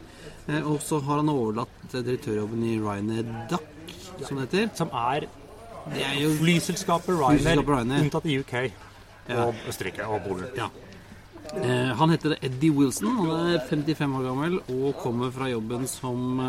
[0.48, 3.68] Eh, og så har han overlatt eh, direktørjobben i Ryanair Duck,
[4.24, 4.70] som det heter.
[4.78, 5.28] Som er
[5.88, 7.64] Det er jo flyselskapet Ryanair,
[8.02, 8.54] unntatt i UK
[9.28, 9.46] Ja.
[9.46, 10.48] og Østerrike og Polen.
[10.56, 10.70] Ja.
[11.56, 13.16] Eh, han heter Eddie Wilson.
[13.16, 16.40] Han er 55 år gammel og kommer fra jobben som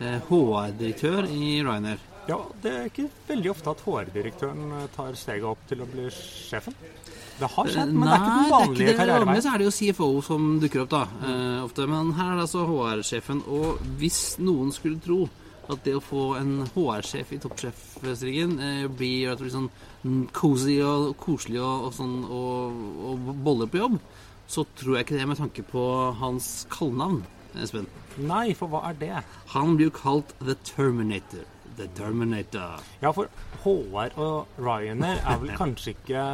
[0.00, 1.98] eh, HR-direktør i Ryanair.
[2.30, 6.06] Ja, det er ikke veldig ofte at HR-direktøren eh, tar steget opp til å bli
[6.14, 6.76] sjefen.
[7.40, 8.98] Det har skjedd, men det er ikke den vanlige karriereveien.
[9.00, 9.26] karrierevei.
[9.26, 11.02] Vanligvis er det jo CFO som dukker opp, da.
[11.26, 11.86] eh, ofte.
[11.90, 13.40] Men her er det altså HR-sjefen.
[13.48, 15.20] Og hvis noen skulle tro
[15.70, 19.70] at det å få en HR-sjef i toppsjefstillingen eh, blir at blir sånn
[20.36, 24.00] cozy og koselig og, og sånn og, og boller på jobb,
[24.50, 25.84] så tror jeg ikke det med tanke på
[26.20, 27.22] hans kallenavn,
[27.62, 27.86] Espen.
[28.18, 29.22] Nei, for hva er det?
[29.54, 31.46] Han blir jo kalt The Terminator.
[31.80, 32.82] The Terminator.
[33.00, 33.30] Ja, for
[33.62, 36.24] HR og Ryanair er vel kanskje ikke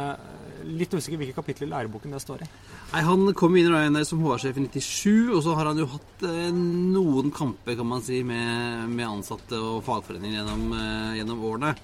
[0.67, 2.47] Litt usikker hvilket kapittel i læreboken det står i.
[2.91, 5.85] Nei, Han kom inn i Ryanair som HR-sjef i 97, og så har han jo
[5.91, 11.45] hatt eh, noen kamper kan man si, med, med ansatte og fagforeninger gjennom, eh, gjennom
[11.51, 11.75] årene.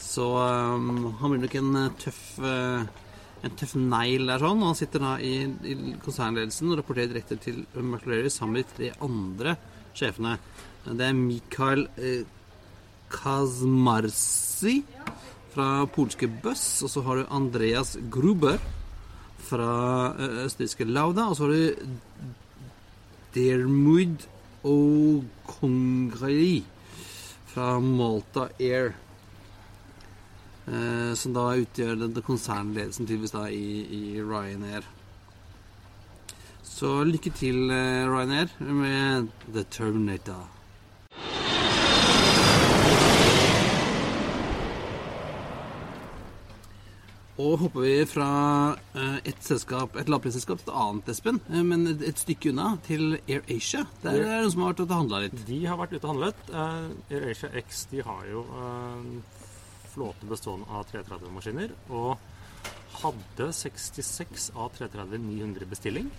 [0.00, 2.86] Så um, han blir nok en eh, tøff eh,
[3.40, 4.62] en tøff negl der sånn.
[4.62, 5.34] Og han sitter da i,
[5.66, 9.56] i konsernledelsen og rapporterer direkte til McLaren sammen med de tre andre
[9.96, 10.36] sjefene.
[10.86, 12.22] Det er Mikael eh,
[13.10, 14.80] Kazmarsi
[15.50, 18.60] fra polske Buss, og så har du Andreas Gruber
[19.50, 21.74] fra ø, østerrikske Lauda, og så har du
[23.34, 24.26] Dermud
[24.64, 26.62] O'Congri
[27.50, 28.94] fra Malta Air.
[30.70, 34.86] Eh, som da utgjør den konsernledelsen tydeligvis da i, i Ryanair.
[36.62, 40.59] Så lykke til, eh, Ryanair, med The Terminator.
[47.40, 48.30] Og hopper vi fra
[48.92, 53.16] eh, et selskap, et lavprisselskap til et annet, Espen, eh, men et, stykke unna, til
[53.22, 53.86] AirAsia.
[54.02, 55.38] Der er det noen som har vært ute og handla litt.
[55.48, 56.42] De har vært ute og handlet.
[56.52, 59.38] Air AirAsia X de har jo eh,
[59.94, 61.72] flåte bestående av 330-maskiner.
[61.96, 62.18] Og
[63.00, 66.10] hadde 66 av 330-900 bestilling.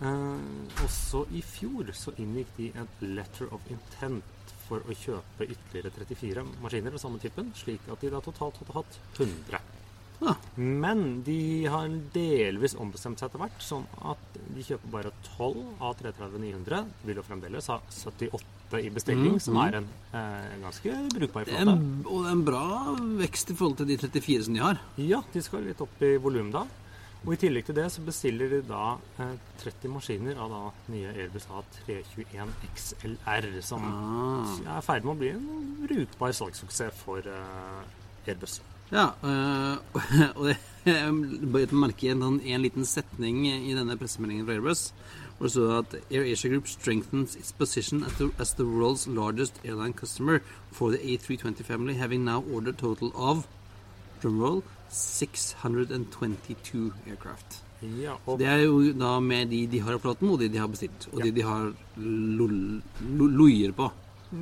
[0.00, 5.92] Eh, også i fjor så inngikk de et letter of intent for å kjøpe ytterligere
[5.94, 9.65] 34 maskiner av samme typen, slik at de da totalt hadde hatt 100.
[10.20, 10.32] Ja.
[10.56, 15.96] Men de har delvis ombestemt seg etter hvert, sånn at de kjøper bare 12 av
[16.00, 16.86] 330-900.
[17.04, 19.60] Vil jo fremdeles ha 78 i bestilling, Mm, som mm.
[19.66, 21.76] er en eh, ganske brukbar flåte.
[22.06, 22.64] og det er en bra
[23.20, 24.80] vekst i forhold til de 34 som de har.
[24.96, 26.64] Ja, de skal litt opp i volum da.
[27.26, 31.12] Og i tillegg til det så bestiller de da eh, 30 maskiner av da nye
[31.14, 34.46] Airbus A321 XLR, som Ah.
[34.74, 38.60] er i ferd med å bli en brukbar salgssuksess for eh, Airbus.
[38.92, 39.76] Ja, øh,
[40.38, 41.12] og det, jeg
[41.52, 44.92] bør merke en, sånn- en liten setning i denne pressemeldingen fra Airbus,
[45.38, 49.58] hvor det står at AirAsia Group strengthens its position as the, as the world's largest
[49.64, 50.38] airline customer
[50.72, 53.46] for the A320 family, having now ordered total of,
[54.22, 57.62] drumroll, 622 aircraft.
[58.00, 60.58] Ja, og Det er jo da med de de har i flåten, og de de
[60.62, 63.90] har bestilt, og de de har loier på.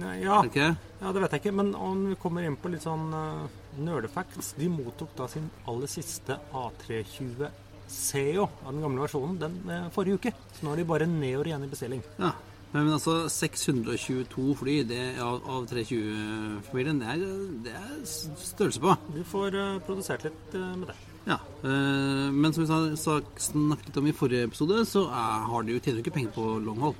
[0.00, 0.74] Ja, ja,
[1.12, 1.52] det vet jeg ikke.
[1.52, 3.44] Men om vi kommer inn på litt sånn uh,
[3.80, 7.46] nerdefacts De mottok da sin aller siste A320
[7.90, 10.34] CEO av den gamle versjonen den eh, forrige uke.
[10.56, 12.02] Så nå er de bare ned og igjen i bestilling.
[12.16, 12.32] Ja,
[12.74, 17.28] men altså 622 fly det, av, av 320-familien, det,
[17.68, 18.96] det er størrelse på.
[19.14, 20.96] Du får uh, produsert litt uh, med det.
[21.24, 25.72] Ja, øh, Men som vi snakket litt om i forrige episode, så er, har de
[25.72, 26.98] jo tjener ikke penger på longhold.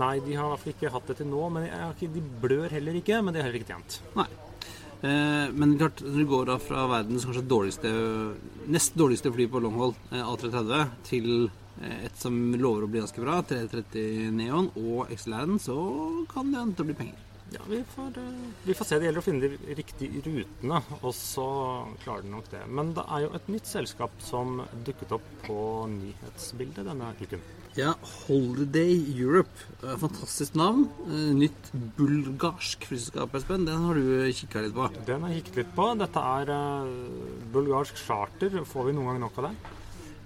[0.00, 1.42] Nei, de har i hvert fall ikke hatt det til nå.
[1.52, 1.66] Men
[2.00, 3.98] de blør heller ikke, men de har heller ikke tjent.
[4.16, 4.30] Nei.
[5.02, 7.90] Eh, men klart, når du går da fra verdens kanskje dårligste,
[8.70, 11.32] nest dårligste fly på longhold, eh, A330, til
[11.82, 15.76] eh, et som lover å bli ganske bra, 330 Neon og XLR-en, så
[16.30, 17.18] kan det hende bli penger.
[17.52, 18.14] Ja, vi får,
[18.64, 18.96] vi får se.
[19.00, 21.48] Det gjelder å finne de riktige rutene, og så
[22.04, 22.62] klarer de nok det.
[22.70, 25.58] Men det er jo et nytt selskap som dukket opp på
[25.98, 27.42] nyhetsbildet denne uken.
[27.74, 27.94] Ja,
[28.26, 29.48] Holiday Europe.
[29.82, 30.88] Eh, Fantastisk navn.
[31.08, 33.64] Eh, Nytt bulgarsk flyselskap, Espen.
[33.64, 34.88] Den har du kikka litt på.
[35.08, 35.86] Den har jeg kikket litt på.
[36.02, 36.90] Dette er eh,
[37.54, 38.58] bulgarsk charter.
[38.68, 39.54] Får vi noen gang nok av det?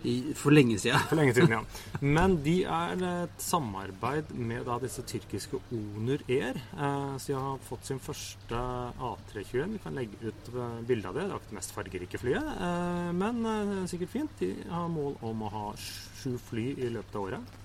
[0.07, 1.03] I, for lenge siden.
[1.11, 1.63] For lenge siden, ja.
[2.17, 6.61] Men de er et samarbeid med da disse tyrkiske Onur Air.
[6.77, 8.63] Eh, så de har fått sin første
[9.11, 9.77] A321.
[9.77, 11.27] Vi kan legge ut eh, bilde av det.
[11.27, 14.41] Det er ikke det mest fargerike flyet, eh, men eh, sikkert fint.
[14.41, 17.57] De har mål om å ha sju fly i løpet av året.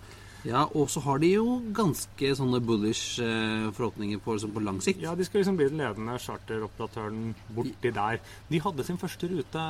[0.48, 4.80] Ja, Og så har de jo ganske sånne bullish eh, forhåpninger på, liksom, på lang
[4.82, 5.04] sikt.
[5.04, 8.18] Ja, De skal liksom bli den ledende charteroperatøren borti der.
[8.50, 9.66] De hadde sin første rute,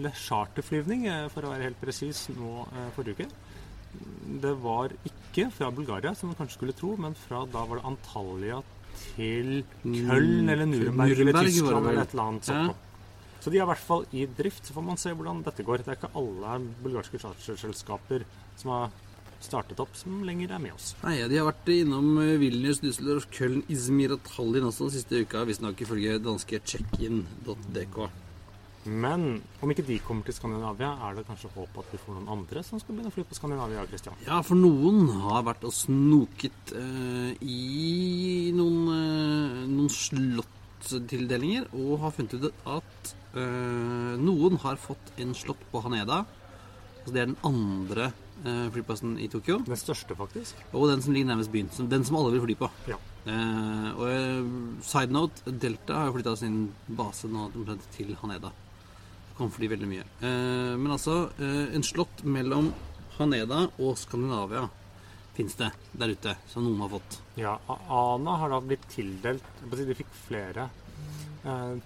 [0.00, 3.30] eller charterflyvning, eh, for å være helt presis, nå eh, forrige uke.
[4.42, 7.86] Det var ikke fra Bulgaria, som man kanskje skulle tro, men fra da var det
[7.90, 8.60] Antalya
[9.14, 12.74] til Köln eller Nuremberg, eller Nuremberg Tyskland eller et eller annet sånt.
[12.74, 12.88] Ja.
[13.40, 14.66] Så de er i hvert fall i drift.
[14.66, 15.80] Så får man se hvordan dette går.
[15.80, 18.26] Det er ikke alle bulgarske charterselskaper
[18.60, 18.90] som har
[19.44, 20.94] startet opp, som lenger er med oss.
[21.04, 25.22] Nei, De har vært innom eh, Vilnius, Düsseldorf, Köln, Izmir og Tallinn også den siste
[25.24, 28.02] uka, visstnok ifølge danske checkin.dk.
[28.88, 32.30] Men om ikke de kommer til Skandinavia, er det kanskje håp at vi får noen
[32.32, 33.84] andre som skal begynne å fly på Skandinavia?
[33.90, 34.16] Christian?
[34.24, 42.16] Ja, for noen har vært og snoket uh, i noen, uh, noen slottildelinger og har
[42.16, 46.22] funnet ut at uh, noen har fått en slott på Haneda.
[47.02, 48.10] Altså det er den andre
[48.44, 49.58] flyplassen i Tokyo.
[49.66, 50.58] Den største, faktisk.
[50.72, 51.70] Og den som ligger nærmest byen.
[51.90, 52.70] Den som alle vil fly på.
[52.90, 52.98] Ja.
[53.28, 54.50] Eh, og eh,
[54.86, 58.52] side note, Delta har jo flytta sin base nå omtrent til Haneda.
[59.36, 60.06] Kan fly veldig mye.
[60.24, 62.72] Eh, men altså, eh, en slott mellom
[63.18, 64.64] Haneda og Skandinavia
[65.36, 67.18] fins det der ute, som noen har fått.
[67.40, 71.29] Ja, Ana har da blitt tildelt De fikk flere eh,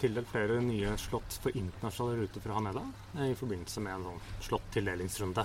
[0.01, 2.83] tildelt flere nye slott for internasjonale ruter fra Haneda
[3.19, 5.45] eh, i forbindelse med en sånn slott-tildelingsrunde.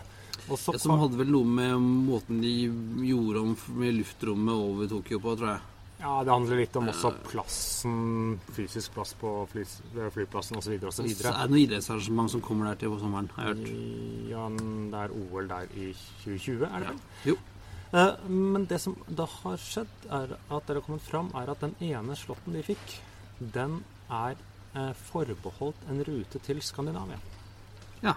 [0.50, 1.76] Og så Som hadde vel noe med
[2.08, 2.54] måten de
[3.06, 5.67] gjorde om med luftrommet over Tokyo på, tror jeg.
[6.00, 7.95] Ja, det handler litt om også plassen,
[8.56, 9.65] fysisk plass på fly,
[10.15, 10.78] flyplassen osv.
[10.80, 11.10] Så osv.
[11.12, 13.74] er det noe idrettsarrangement som kommer der til på sommeren, har jeg hørt.
[14.32, 15.89] Ja, det er OL der i
[16.24, 17.02] 2020, er det vel?
[17.34, 17.38] Jo.
[17.91, 21.67] Eh, Men det som da har skjedd, er at det har kommet fram, er at
[21.67, 22.95] den ene slåtten de fikk,
[23.39, 24.36] den er
[24.76, 27.19] eh, forbeholdt en rute til Skandinavia.
[28.04, 28.15] Ja.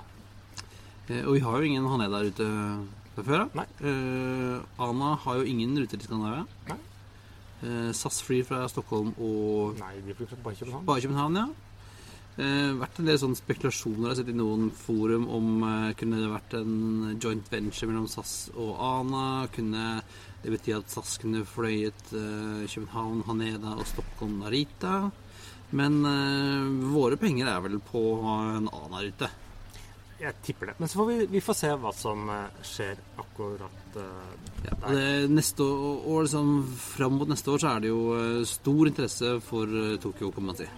[1.08, 2.46] Eh, og vi har jo ingen Haneda ute
[3.16, 3.58] fra før av.
[3.82, 6.46] Eh, Ana har jo ingen ruter til Skandinavia.
[6.70, 6.78] Nei.
[7.62, 10.86] Eh, SAS flyr fra Stockholm og Nei, de flyr bare København.
[10.88, 11.46] bare København, ja.
[12.40, 16.16] Eh, vært en del sånne spekulasjoner jeg har sett i noen forum om eh, kunne
[16.22, 19.46] det vært en joint venture mellom SAS og Ana.
[19.52, 20.00] Kunne
[20.42, 25.10] det bety at SAS kunne fløyet eh, København, Haneda og Stockholm Narita.
[25.72, 29.30] Men eh, våre penger er vel på en annen rute.
[30.22, 30.74] Jeg tipper det.
[30.78, 34.04] Men så får vi, vi får se hva som eh, skjer akkurat uh,
[34.62, 34.92] Ja, der.
[34.94, 39.80] det, neste år, liksom fram mot neste år så er det jo stor interesse for
[40.04, 40.68] Tokyo, kan man si.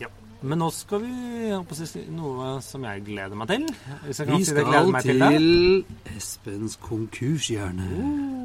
[0.00, 0.08] Ja.
[0.40, 3.68] Men nå skal vi si noe som jeg gleder meg til.
[4.06, 8.43] Vi si det, skal til til Espens konkurshjørne.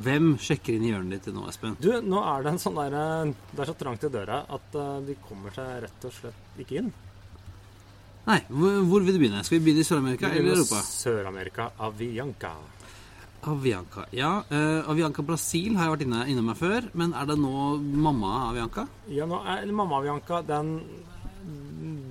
[0.00, 1.76] Hvem sjekker inn i hjørnet ditt nå, Espen?
[1.82, 4.76] Du, nå er det en sånn der eh, Det er så trangt i døra at
[4.80, 6.90] eh, de kommer seg rett og slett ikke inn.
[8.26, 9.42] Nei, hvor, vil du begynne?
[9.44, 10.80] Skal vi begynne i Sør-Amerika eller Europa?
[10.86, 12.52] Sør-Amerika, Avianca.
[13.48, 14.04] Avianca.
[14.12, 17.54] Ja, uh, Avianca Brasil har jeg vært inne, innom her før, men er det nå
[17.80, 18.84] mamma Avianca?
[19.08, 20.76] Ja, nå er Mamma Avianca, den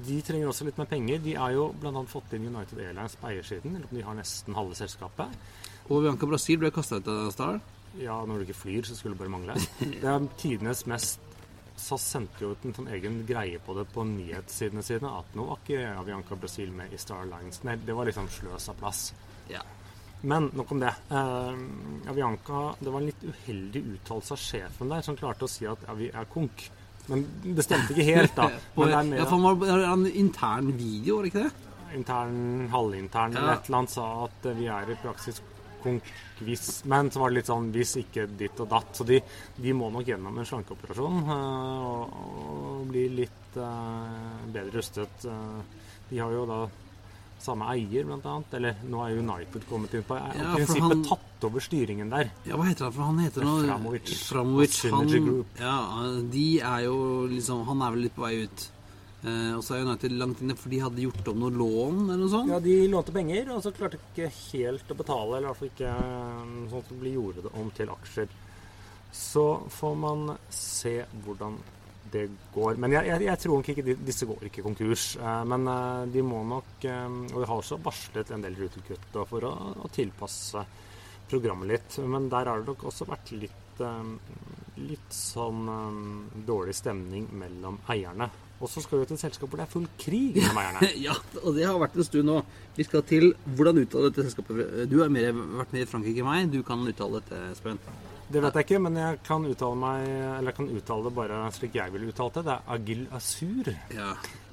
[0.09, 1.21] De trenger også litt mer penger.
[1.21, 2.01] De har jo bl.a.
[2.09, 3.75] fått inn United Airlines på eiersiden.
[3.77, 5.35] eller om De har nesten halve selskapet.
[5.87, 7.59] Og Avianca Brasil ble kasta ut av Star.
[7.97, 9.55] Ja, når du ikke flyr, så skulle det bare mangle.
[10.01, 11.19] Det er tidenes mest
[11.79, 15.45] SAS sendte jo ut en sånn egen greie på det på nyhetssidene sine, at nå
[15.47, 17.63] var ikke Avianca Brasil med i Star Alliance.
[17.63, 19.13] Nei, det var liksom sløs av plass.
[19.47, 19.61] Ja.
[20.27, 20.91] Men nok om det.
[21.15, 25.63] Eh, Avianca Det var en litt uheldig uttalelse av sjefen der, som klarte å si
[25.71, 26.65] at ja, vi er konk.
[27.07, 28.49] Men det stemte ikke helt, da.
[28.75, 31.65] Men det er ja, for han var en intern video, var det ikke det?
[31.95, 33.39] intern, halvintern Ja.
[33.39, 35.39] eller et eller annet sa at vi er i praksis
[35.83, 38.91] Men så var det litt sånn hvis ikke ditt og datt.
[38.95, 39.19] Så de,
[39.57, 45.25] de må nok gjennom en slankeoperasjon eh, og, og bli litt eh, bedre rustet.
[45.25, 46.61] Eh, de har jo da
[47.39, 48.55] samme eier, blant annet.
[48.59, 52.31] Eller nå er United kommet inn på Ja, i prinsippet han- tatt over styringen der.
[52.43, 52.95] Ja, hva heter han?
[52.97, 54.11] For han heter noe Framovic.
[54.27, 54.79] Framovic.
[54.91, 55.77] Han, ja,
[56.33, 56.97] de er jo
[57.31, 58.65] liksom Han er vel litt på vei ut.
[59.19, 62.21] Eh, og så er United langt inne, for de hadde gjort om noe lån eller
[62.21, 62.51] noe sånt.
[62.53, 65.59] Ja, de lånte penger, og så klarte de ikke helt å betale, eller i hvert
[65.59, 68.31] fall ikke eh, sånn at de gjorde det om til aksjer.
[69.19, 71.59] Så får man se hvordan
[72.13, 72.79] det går.
[72.81, 75.11] Men jeg, jeg, jeg tror nok ikke disse går ikke konkurs.
[75.19, 75.67] Eh, men
[76.13, 80.63] de må nok Og de har også varslet en del rutekutt for å, å tilpasse
[81.29, 81.97] programmet litt.
[82.07, 83.81] Men der har det nok også vært litt,
[84.79, 85.67] litt sånn
[86.47, 88.29] dårlig stemning mellom eierne.
[88.59, 90.91] Og så skal vi til et selskap hvor det er full krig mellom eierne.
[90.99, 92.41] Ja, og det har vært en stund nå.
[92.75, 94.85] Vi skal til hvordan uttale dette selskapet.
[94.91, 95.31] Du har mer,
[95.61, 96.53] vært med i Frankrike enn meg.
[96.53, 97.79] Du kan uttale dette, Espen.
[98.29, 101.37] Det vet jeg ikke, men jeg kan uttale meg Eller jeg kan uttale det bare
[101.55, 102.43] slik jeg ville uttalt det.
[102.45, 103.71] Det er Agil Azur.
[103.95, 104.09] Ja.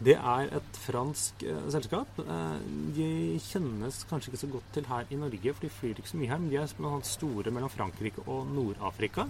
[0.06, 2.22] Det er et fransk eh, selskap.
[2.24, 2.54] Eh,
[2.96, 3.08] de
[3.44, 6.32] kjennes kanskje ikke så godt til her i Norge, for de flyr ikke så mye
[6.32, 6.40] her.
[6.40, 9.26] Men de er store mellom Frankrike og Nord-Afrika.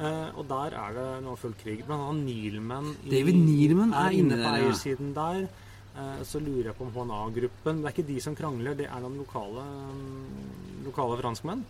[0.00, 1.82] Eh, og der er det nå full krig.
[1.84, 5.44] Blant annet Neilman David Neilman er inne på eiersiden der.
[5.90, 9.00] Uh, så lurer jeg på om HNA-gruppen Det er ikke de som krangler, det er
[9.02, 10.36] noen lokale, um,
[10.86, 11.64] lokale franskmenn.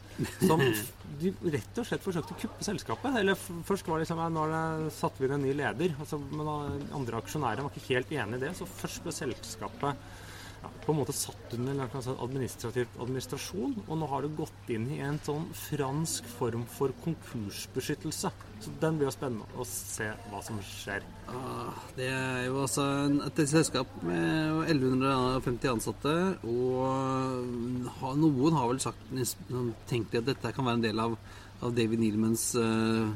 [0.45, 0.61] Som
[1.23, 3.17] de rett og slett forsøkte å kuppe selskapet.
[3.23, 5.97] Eller først var det liksom Nå satte satt vi inn en ny leder.
[5.99, 6.53] Altså, men
[7.01, 8.53] andre aksjonærer var ikke helt enig i det.
[8.61, 10.20] Så først ble selskapet
[10.61, 11.85] på en måte satt under
[12.25, 18.33] administrativ administrasjon, og nå har det gått inn i en sånn fransk form for konkursbeskyttelse.
[18.61, 21.05] Så den blir jo spennende å se hva som skjer.
[21.31, 22.85] Ah, Det er jo altså
[23.27, 30.67] et selskap med 1150 ansatte, og noen har vel sagt sånn, tenkt at dette kan
[30.67, 31.17] være en del av,
[31.63, 33.09] av David Neilmans eh,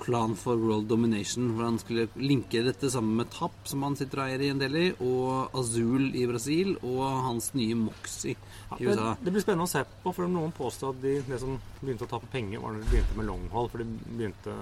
[0.00, 4.22] plan for world domination, hvor han skulle linke dette sammen med TAP, som han sitter
[4.22, 8.36] og eier i en del i, og Azul i Brasil, og hans nye Moxie
[8.76, 8.92] i USA.
[8.92, 9.16] USA.
[9.22, 12.12] det blir spennende å se på, for noen påstår at de, det som begynte å
[12.12, 13.72] tape penger, var når de begynte med longhold.
[13.72, 14.56] For de begynte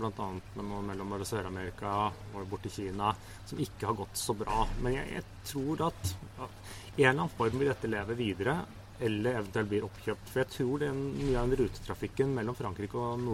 [0.00, 0.28] bl.a.
[0.58, 1.96] med noe mellom Sør-Amerika
[2.34, 3.14] og bort til Kina,
[3.48, 4.66] som ikke har gått så bra.
[4.84, 6.62] Men jeg, jeg tror at, at
[6.92, 8.60] en eller annen form vil dette leve videre.
[9.02, 10.28] Eller eventuelt blir oppkjøpt.
[10.30, 13.24] For jeg tror den, mye av den rutetrafikken mellom Frankrike og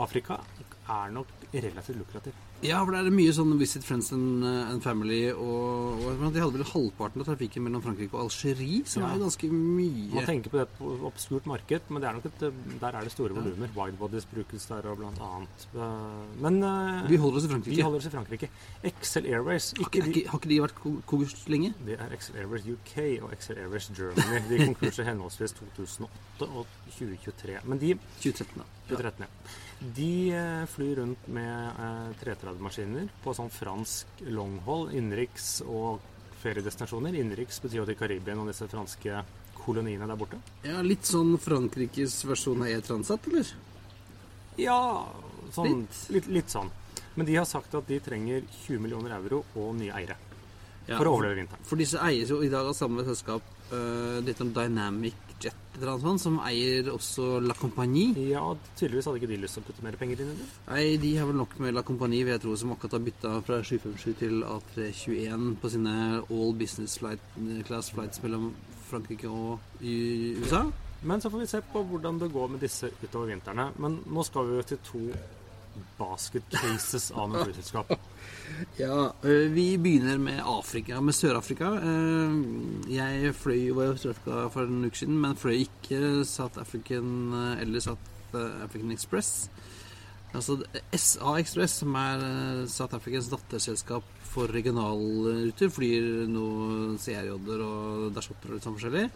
[0.00, 0.40] Nord-Afrika
[0.90, 2.32] er nok relativt lukrativ.
[2.64, 6.58] Ja, for det er mye sånn Visit Friends and, and Family, og, og de hadde
[6.58, 9.12] vel halvparten av trafikken mellom Frankrike og Algerie, som Ja.
[9.14, 10.24] er ganske Man mye.
[10.28, 12.42] tenker på det på obskurt marked, men det er nok et,
[12.82, 13.70] der er det store volumer.
[13.76, 15.66] Widebodies brukes der og blant annet.
[15.72, 17.76] Eh, Men eh, Vi holder oss i Frankrike.
[17.76, 18.50] vi holder oss i Frankrike.
[18.84, 21.72] Excel Airways ikke har, ikke, har ikke de vært konkurs lenge?
[21.86, 24.42] Det er Excel Airways UK og Excel Airways Germany.
[24.50, 26.66] De konkurser henholdsvis 2008 og
[26.98, 27.58] 2023.
[27.64, 28.64] Men de 2013, da.
[28.90, 29.58] 2013, ja.
[29.80, 36.02] De eh, flyr rundt med eh, 330-maskiner på sånn fransk longhold, innenriks og
[36.42, 37.16] feriedestinasjoner.
[37.16, 39.22] Innenriks betyr jo til Karibien og disse franske
[39.56, 40.40] koloniene der borte.
[40.66, 43.54] Ja, Litt sånn Frankrikes versjon av E-Transat, eller?
[44.60, 44.78] Ja,
[45.54, 46.02] sånn, Litt.
[46.16, 46.30] litt.
[46.40, 46.68] Litt, sånn.
[47.16, 50.16] Men de har sagt at de trenger 20 millioner euro og nye eiere
[50.86, 51.64] Ja, for å overleve vinteren.
[51.68, 53.44] For disse eies jo i dag av samme selskap.
[53.70, 58.12] Uh, litt om Dynamic Jet som eier også La Compagnie.
[58.28, 58.42] Ja,
[58.76, 60.48] tydeligvis hadde ikke de lyst til å putte mer penger inn i det.
[60.66, 63.32] Nei, de har vel nok med La Compagnie, vil jeg tro, som akkurat har bytta
[63.46, 67.24] fra 757 til A321 på sine all business flight,
[67.68, 68.52] class flights mellom
[68.90, 70.40] Frankrike og USA.
[70.44, 70.64] USA.
[71.02, 73.70] Men så får vi se på hvordan det går med disse utover vintrene.
[73.80, 75.04] Men nå skal vi jo til to
[75.98, 77.94] basket cases av noen flyselskap.
[78.80, 81.68] Ja, øh, vi begynner med Afrika, med Sør-Afrika.
[81.78, 82.32] Eh,
[82.92, 87.62] Jeg fløy var i Sør-Afrika for en uke siden, men fløy ikke South African eh,
[87.62, 89.48] eller South African Express.
[90.34, 90.58] Altså
[90.92, 96.44] SA Express, som er eh, South Africans datterselskap for regionalruter, flyr nå
[97.02, 99.06] CRJ-er og Dashotter og litt sånn forskjellig.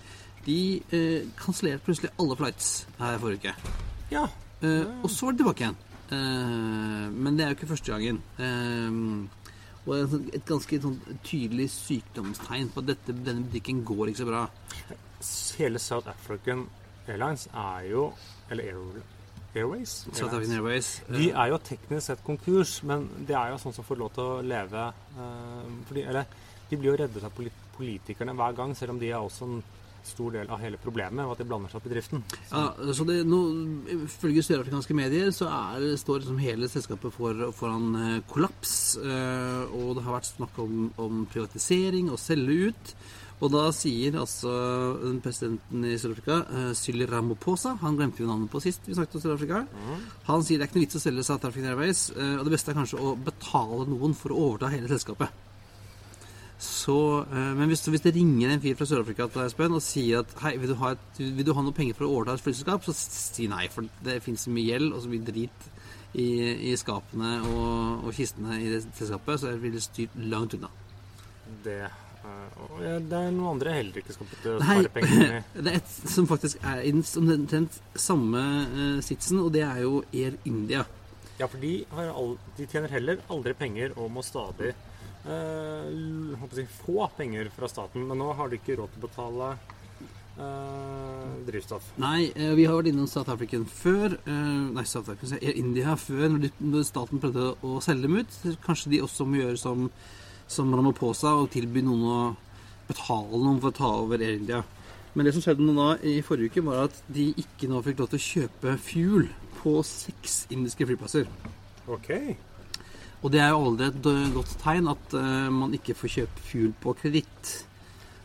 [0.47, 0.59] De
[0.95, 3.77] eh, kansellerte plutselig alle flights her forrige uke.
[4.15, 4.29] Ja,
[4.65, 5.75] Eh, og så var det tilbake igjen.
[6.11, 8.21] Eh, men det er jo ikke første gangen.
[8.39, 9.41] Eh,
[9.85, 14.45] og et ganske sånn tydelig sykdomstegn på at dette, denne butikken går ikke så bra.
[15.59, 16.67] hele South African
[17.09, 18.13] Airlines er jo
[18.51, 19.03] Eller Air,
[19.55, 20.07] Airways?
[20.13, 21.03] South African Airways.
[21.09, 24.13] eh, De er jo teknisk sett konkurs, men det er jo sånn som får lov
[24.15, 24.87] til å leve
[25.19, 26.25] eh, fordi, Eller
[26.71, 27.33] de blir jo reddet av
[27.77, 29.63] politikerne hver gang, selv om de er også en
[30.09, 32.23] stor del av hele problemet og at de blander seg opp i driften.
[32.51, 33.41] Ja, så det, nå,
[33.95, 38.97] Ifølge sørafrikanske medier så er, står liksom hele selskapet for, foran eh, kollaps.
[39.01, 42.97] eh, og det har vært snakk om, om privatisering og selge ut.
[43.43, 44.51] Og da sier altså
[45.25, 49.25] presidenten i Sør-Afrika, uh, Syli Ramaphosa Han glemte jo navnet på sist vi snakket om
[49.25, 49.65] Sør-Afrika.
[50.31, 52.55] Han sier det er ikke noe vits å selge South African Airways, eh, og det
[52.55, 55.43] beste er kanskje å betale noen for å overta hele selskapet.
[56.59, 59.83] Så, eh, men hvis, hvis det ringer en fyr fra Sør-Afrika til deg, Espen, og
[59.83, 62.37] sier at hei, vil du, ha et, vil du ha noe penger for å overta
[62.39, 63.67] et flyselskap, så si nei.
[63.73, 65.69] For det finnes så mye gjeld og så mye drit
[66.15, 66.29] i,
[66.71, 70.71] i skapene og, og kistene i det selskapet, så jeg ville styrt langt unna.
[71.67, 75.45] Det, eh, og det er noen andre heller ikke skal putte spare penger i.
[75.67, 80.05] det er et som faktisk er i omtrent samme eh, sitsen, og det er jo
[80.15, 80.87] Air India.
[81.35, 84.71] Ja, for de, har all, de tjener heller aldri penger og må stadig
[85.27, 88.07] eh, få penger fra staten.
[88.09, 89.49] Men nå har de ikke råd til å betale
[90.39, 91.93] eh, drivstoff.
[92.03, 94.18] Nei, eh, vi har vært innom South African før.
[94.27, 96.29] eh, Nei, South African, India før,
[96.61, 98.39] når, staten prøvde å selge dem ut.
[98.64, 99.91] Kanskje de også må gjøre som,
[100.47, 102.37] som Ramaphosa og tilby noen å
[102.89, 104.64] betale noen for å ta over Air India.
[105.14, 108.09] Men det som skjedde nå i forrige uke, var at de ikke nå fikk lov
[108.11, 109.29] til å kjøpe fuel
[109.61, 111.31] på seks indiske flyplasser.
[111.87, 112.11] Ok.
[113.25, 116.75] Og det er jo aldri et godt tegn at uh, man ikke får kjøpe fuel
[116.83, 117.53] på kreditt.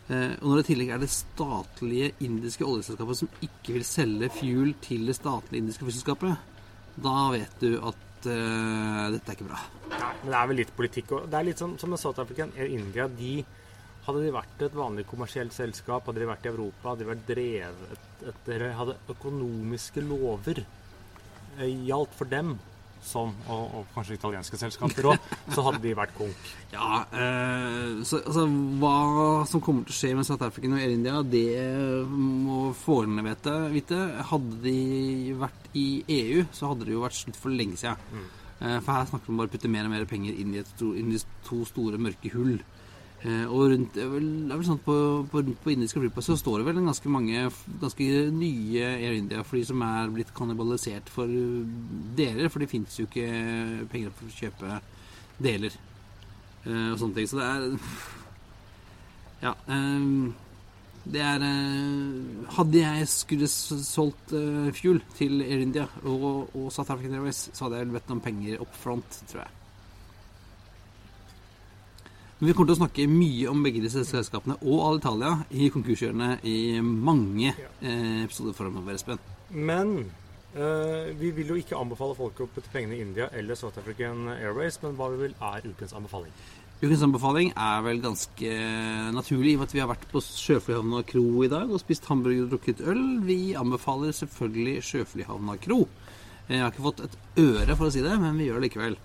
[0.10, 4.32] Uh, og når det i tillegg er det statlige indiske oljeselskapet som ikke vil selge
[4.42, 6.36] fuel til det statlige indiske flyselskapet,
[7.00, 9.62] da vet du at uh, dette er ikke bra.
[9.94, 11.16] Nei, men det er vel litt politikk.
[11.16, 11.30] òg.
[11.32, 13.08] det er litt sånn som med South African Air India.
[13.08, 13.38] De,
[14.10, 17.28] hadde de vært et vanlig kommersielt selskap, hadde de vært i Europa, hadde de vært
[17.30, 22.58] drevet etter Hadde økonomiske lover eh, gjaldt for dem,
[23.06, 26.50] som, og, og kanskje italienske selskaper òg, så hadde de vært konk.
[26.74, 28.46] Ja, eh, så altså,
[28.82, 28.96] Hva
[29.50, 31.46] som kommer til å skje med South African og Air India, det
[32.10, 33.36] må forholdene
[33.74, 34.02] vite.
[34.32, 34.78] Hadde de
[35.40, 35.88] vært i
[36.20, 38.28] EU, så hadde det jo vært slutt for lenge siden.
[38.60, 40.62] Eh, for her snakker vi om bare å putte mer og mer penger inn i,
[40.64, 42.58] et, inn i to store, mørke hull.
[43.20, 44.96] Eh, og rundt, det er vel, det er vel sånn på,
[45.28, 47.42] på, rundt på indiske flyplasser så står det vel ganske mange
[47.82, 51.66] ganske nye Air India-fly som er blitt kannibalisert for uh,
[52.16, 53.28] deler, for det fins jo ikke
[53.92, 54.80] penger for å kjøpe
[55.40, 57.28] deler eh, og sånne ting.
[57.28, 57.68] Så det er
[59.40, 59.54] Ja.
[61.08, 66.92] det er eh, Hadde jeg skulle solgt eh, fuel til Air India og, og South
[66.92, 69.59] African Airways, så hadde jeg vel bedt om penger up front, tror jeg.
[72.40, 76.46] Men vi kommer til å snakke mye om begge disse selskapene og Alitalia i konkurshjørnet
[76.48, 79.20] i mange eh, episoder framover, Espen.
[79.52, 79.92] Men
[80.56, 84.30] eh, vi vil jo ikke anbefale folk å putte pengene i India eller South African
[84.38, 86.32] Airways, men hva vi vil er ukens anbefaling.
[86.80, 88.54] Ukens anbefaling er vel ganske
[89.12, 92.08] naturlig, i og med at vi har vært på Sjøflyhavna kro i dag og spist
[92.08, 93.04] hamburger og drukket øl.
[93.28, 95.82] Vi anbefaler selvfølgelig Sjøflyhavna kro.
[96.48, 98.70] Eh, Jeg har ikke fått et øre for å si det, men vi gjør det
[98.70, 98.96] likevel.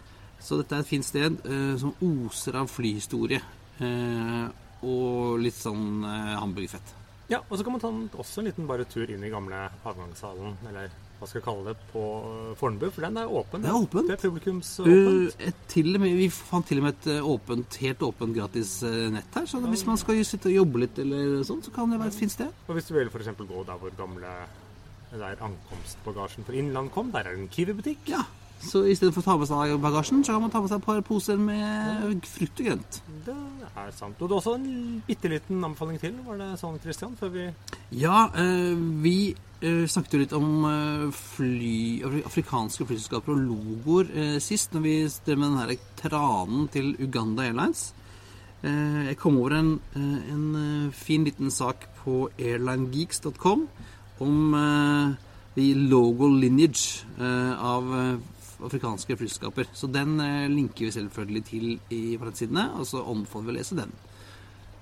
[0.44, 3.40] Så dette er et fint sted eh, som oser av flyhistorie.
[3.80, 4.44] Eh,
[4.84, 6.92] og litt sånn eh, hamburgerfett.
[7.32, 9.62] Ja, og så kan man ta en- også en liten bare tur inn i gamle
[9.88, 13.64] avgangshallen, eller hva skal jeg kalle det, på eh, Fornebu, for den er åpen.
[13.64, 14.10] Det er åpent.
[14.10, 15.40] Det er publikumsåpent.
[15.40, 18.74] Uh, til og med, vi fant til og med et eh, åpent, helt åpent gratis
[19.16, 19.48] nett her.
[19.48, 22.20] Så hvis man skal sitte og jobbe litt, eller sånn, så kan det være et
[22.20, 22.52] fint sted.
[22.68, 23.32] Og hvis du vil f.eks.
[23.40, 24.36] gå der hvor gamle
[25.14, 28.04] der ankomstbagasjen for Innland kom, der er det en Kiwi-butikk.
[28.12, 28.24] Ja,
[28.64, 30.80] Så i stedet for å ta med seg bagasjen, så kan man ta med seg
[30.80, 33.00] et par poser med frukt og grønt.
[33.26, 33.34] Det
[33.70, 34.20] er sant.
[34.20, 37.16] Og du har også en bitte liten anbefaling til, var det sånn, Christian?
[37.20, 37.48] Før vi
[38.00, 38.74] Ja, eh,
[39.04, 41.76] vi eh, snakket jo litt om eh, fly,
[42.24, 44.96] afrikanske flyselskaper og logoer sist, når vi
[45.26, 47.92] drev med den her tranen til Uganda Airlines.
[48.64, 53.66] Jeg kom over en, en fin liten sak på airlinegeeks.com
[54.24, 54.54] om
[55.52, 57.92] the logo lineage av
[58.66, 59.70] afrikanske flyselskaper.
[59.76, 63.78] Så den eh, linker vi selvfølgelig til i forretsidene, og så anbefaler vi å lese
[63.78, 63.94] den.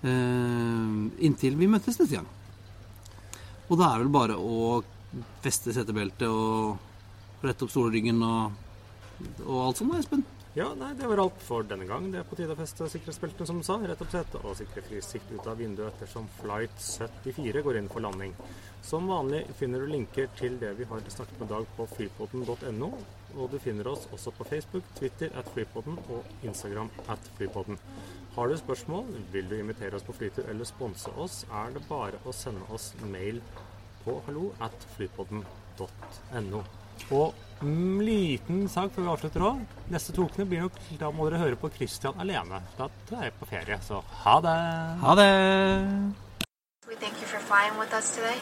[0.02, 2.30] Eh, inntil vi møtes neste gang.
[3.68, 4.82] Og da er det vel bare å
[5.44, 8.62] feste setebeltet og rette opp stolryggen og,
[9.46, 10.24] og alt sånt, da, Espen.
[10.52, 12.10] Ja, nei, det var alt for denne gang.
[12.12, 13.78] Det er på tide å feste sikkerhetsbeltene, som du sa.
[13.80, 17.88] Rett opp setet og sikre fri sikt ut av vinduet ettersom flight 74 går inn
[17.88, 18.34] for landing.
[18.84, 22.90] Som vanlig finner du linker til det vi har snakket med Dag på flypodden.no.
[23.36, 27.78] Og du finner oss også på Facebook, Twitter at flypodden og Instagram at flypodden.
[28.34, 32.20] Har du spørsmål, vil du invitere oss på flytur eller sponse oss, er det bare
[32.24, 33.42] å sende oss mail
[34.04, 36.62] på hallo at flypodden.no.
[37.12, 39.62] Og mm, liten sak før vi avslutter òg.
[39.92, 42.62] Neste to ukene blir nok Da må dere høre på Christian alene.
[42.78, 44.58] Da er jeg på ferie, så ha det.
[45.04, 45.30] Ha det!
[46.88, 48.38] We thank you for flying with us today.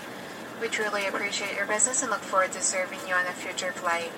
[0.61, 4.13] We truly appreciate your business and look forward to serving you on a future flight.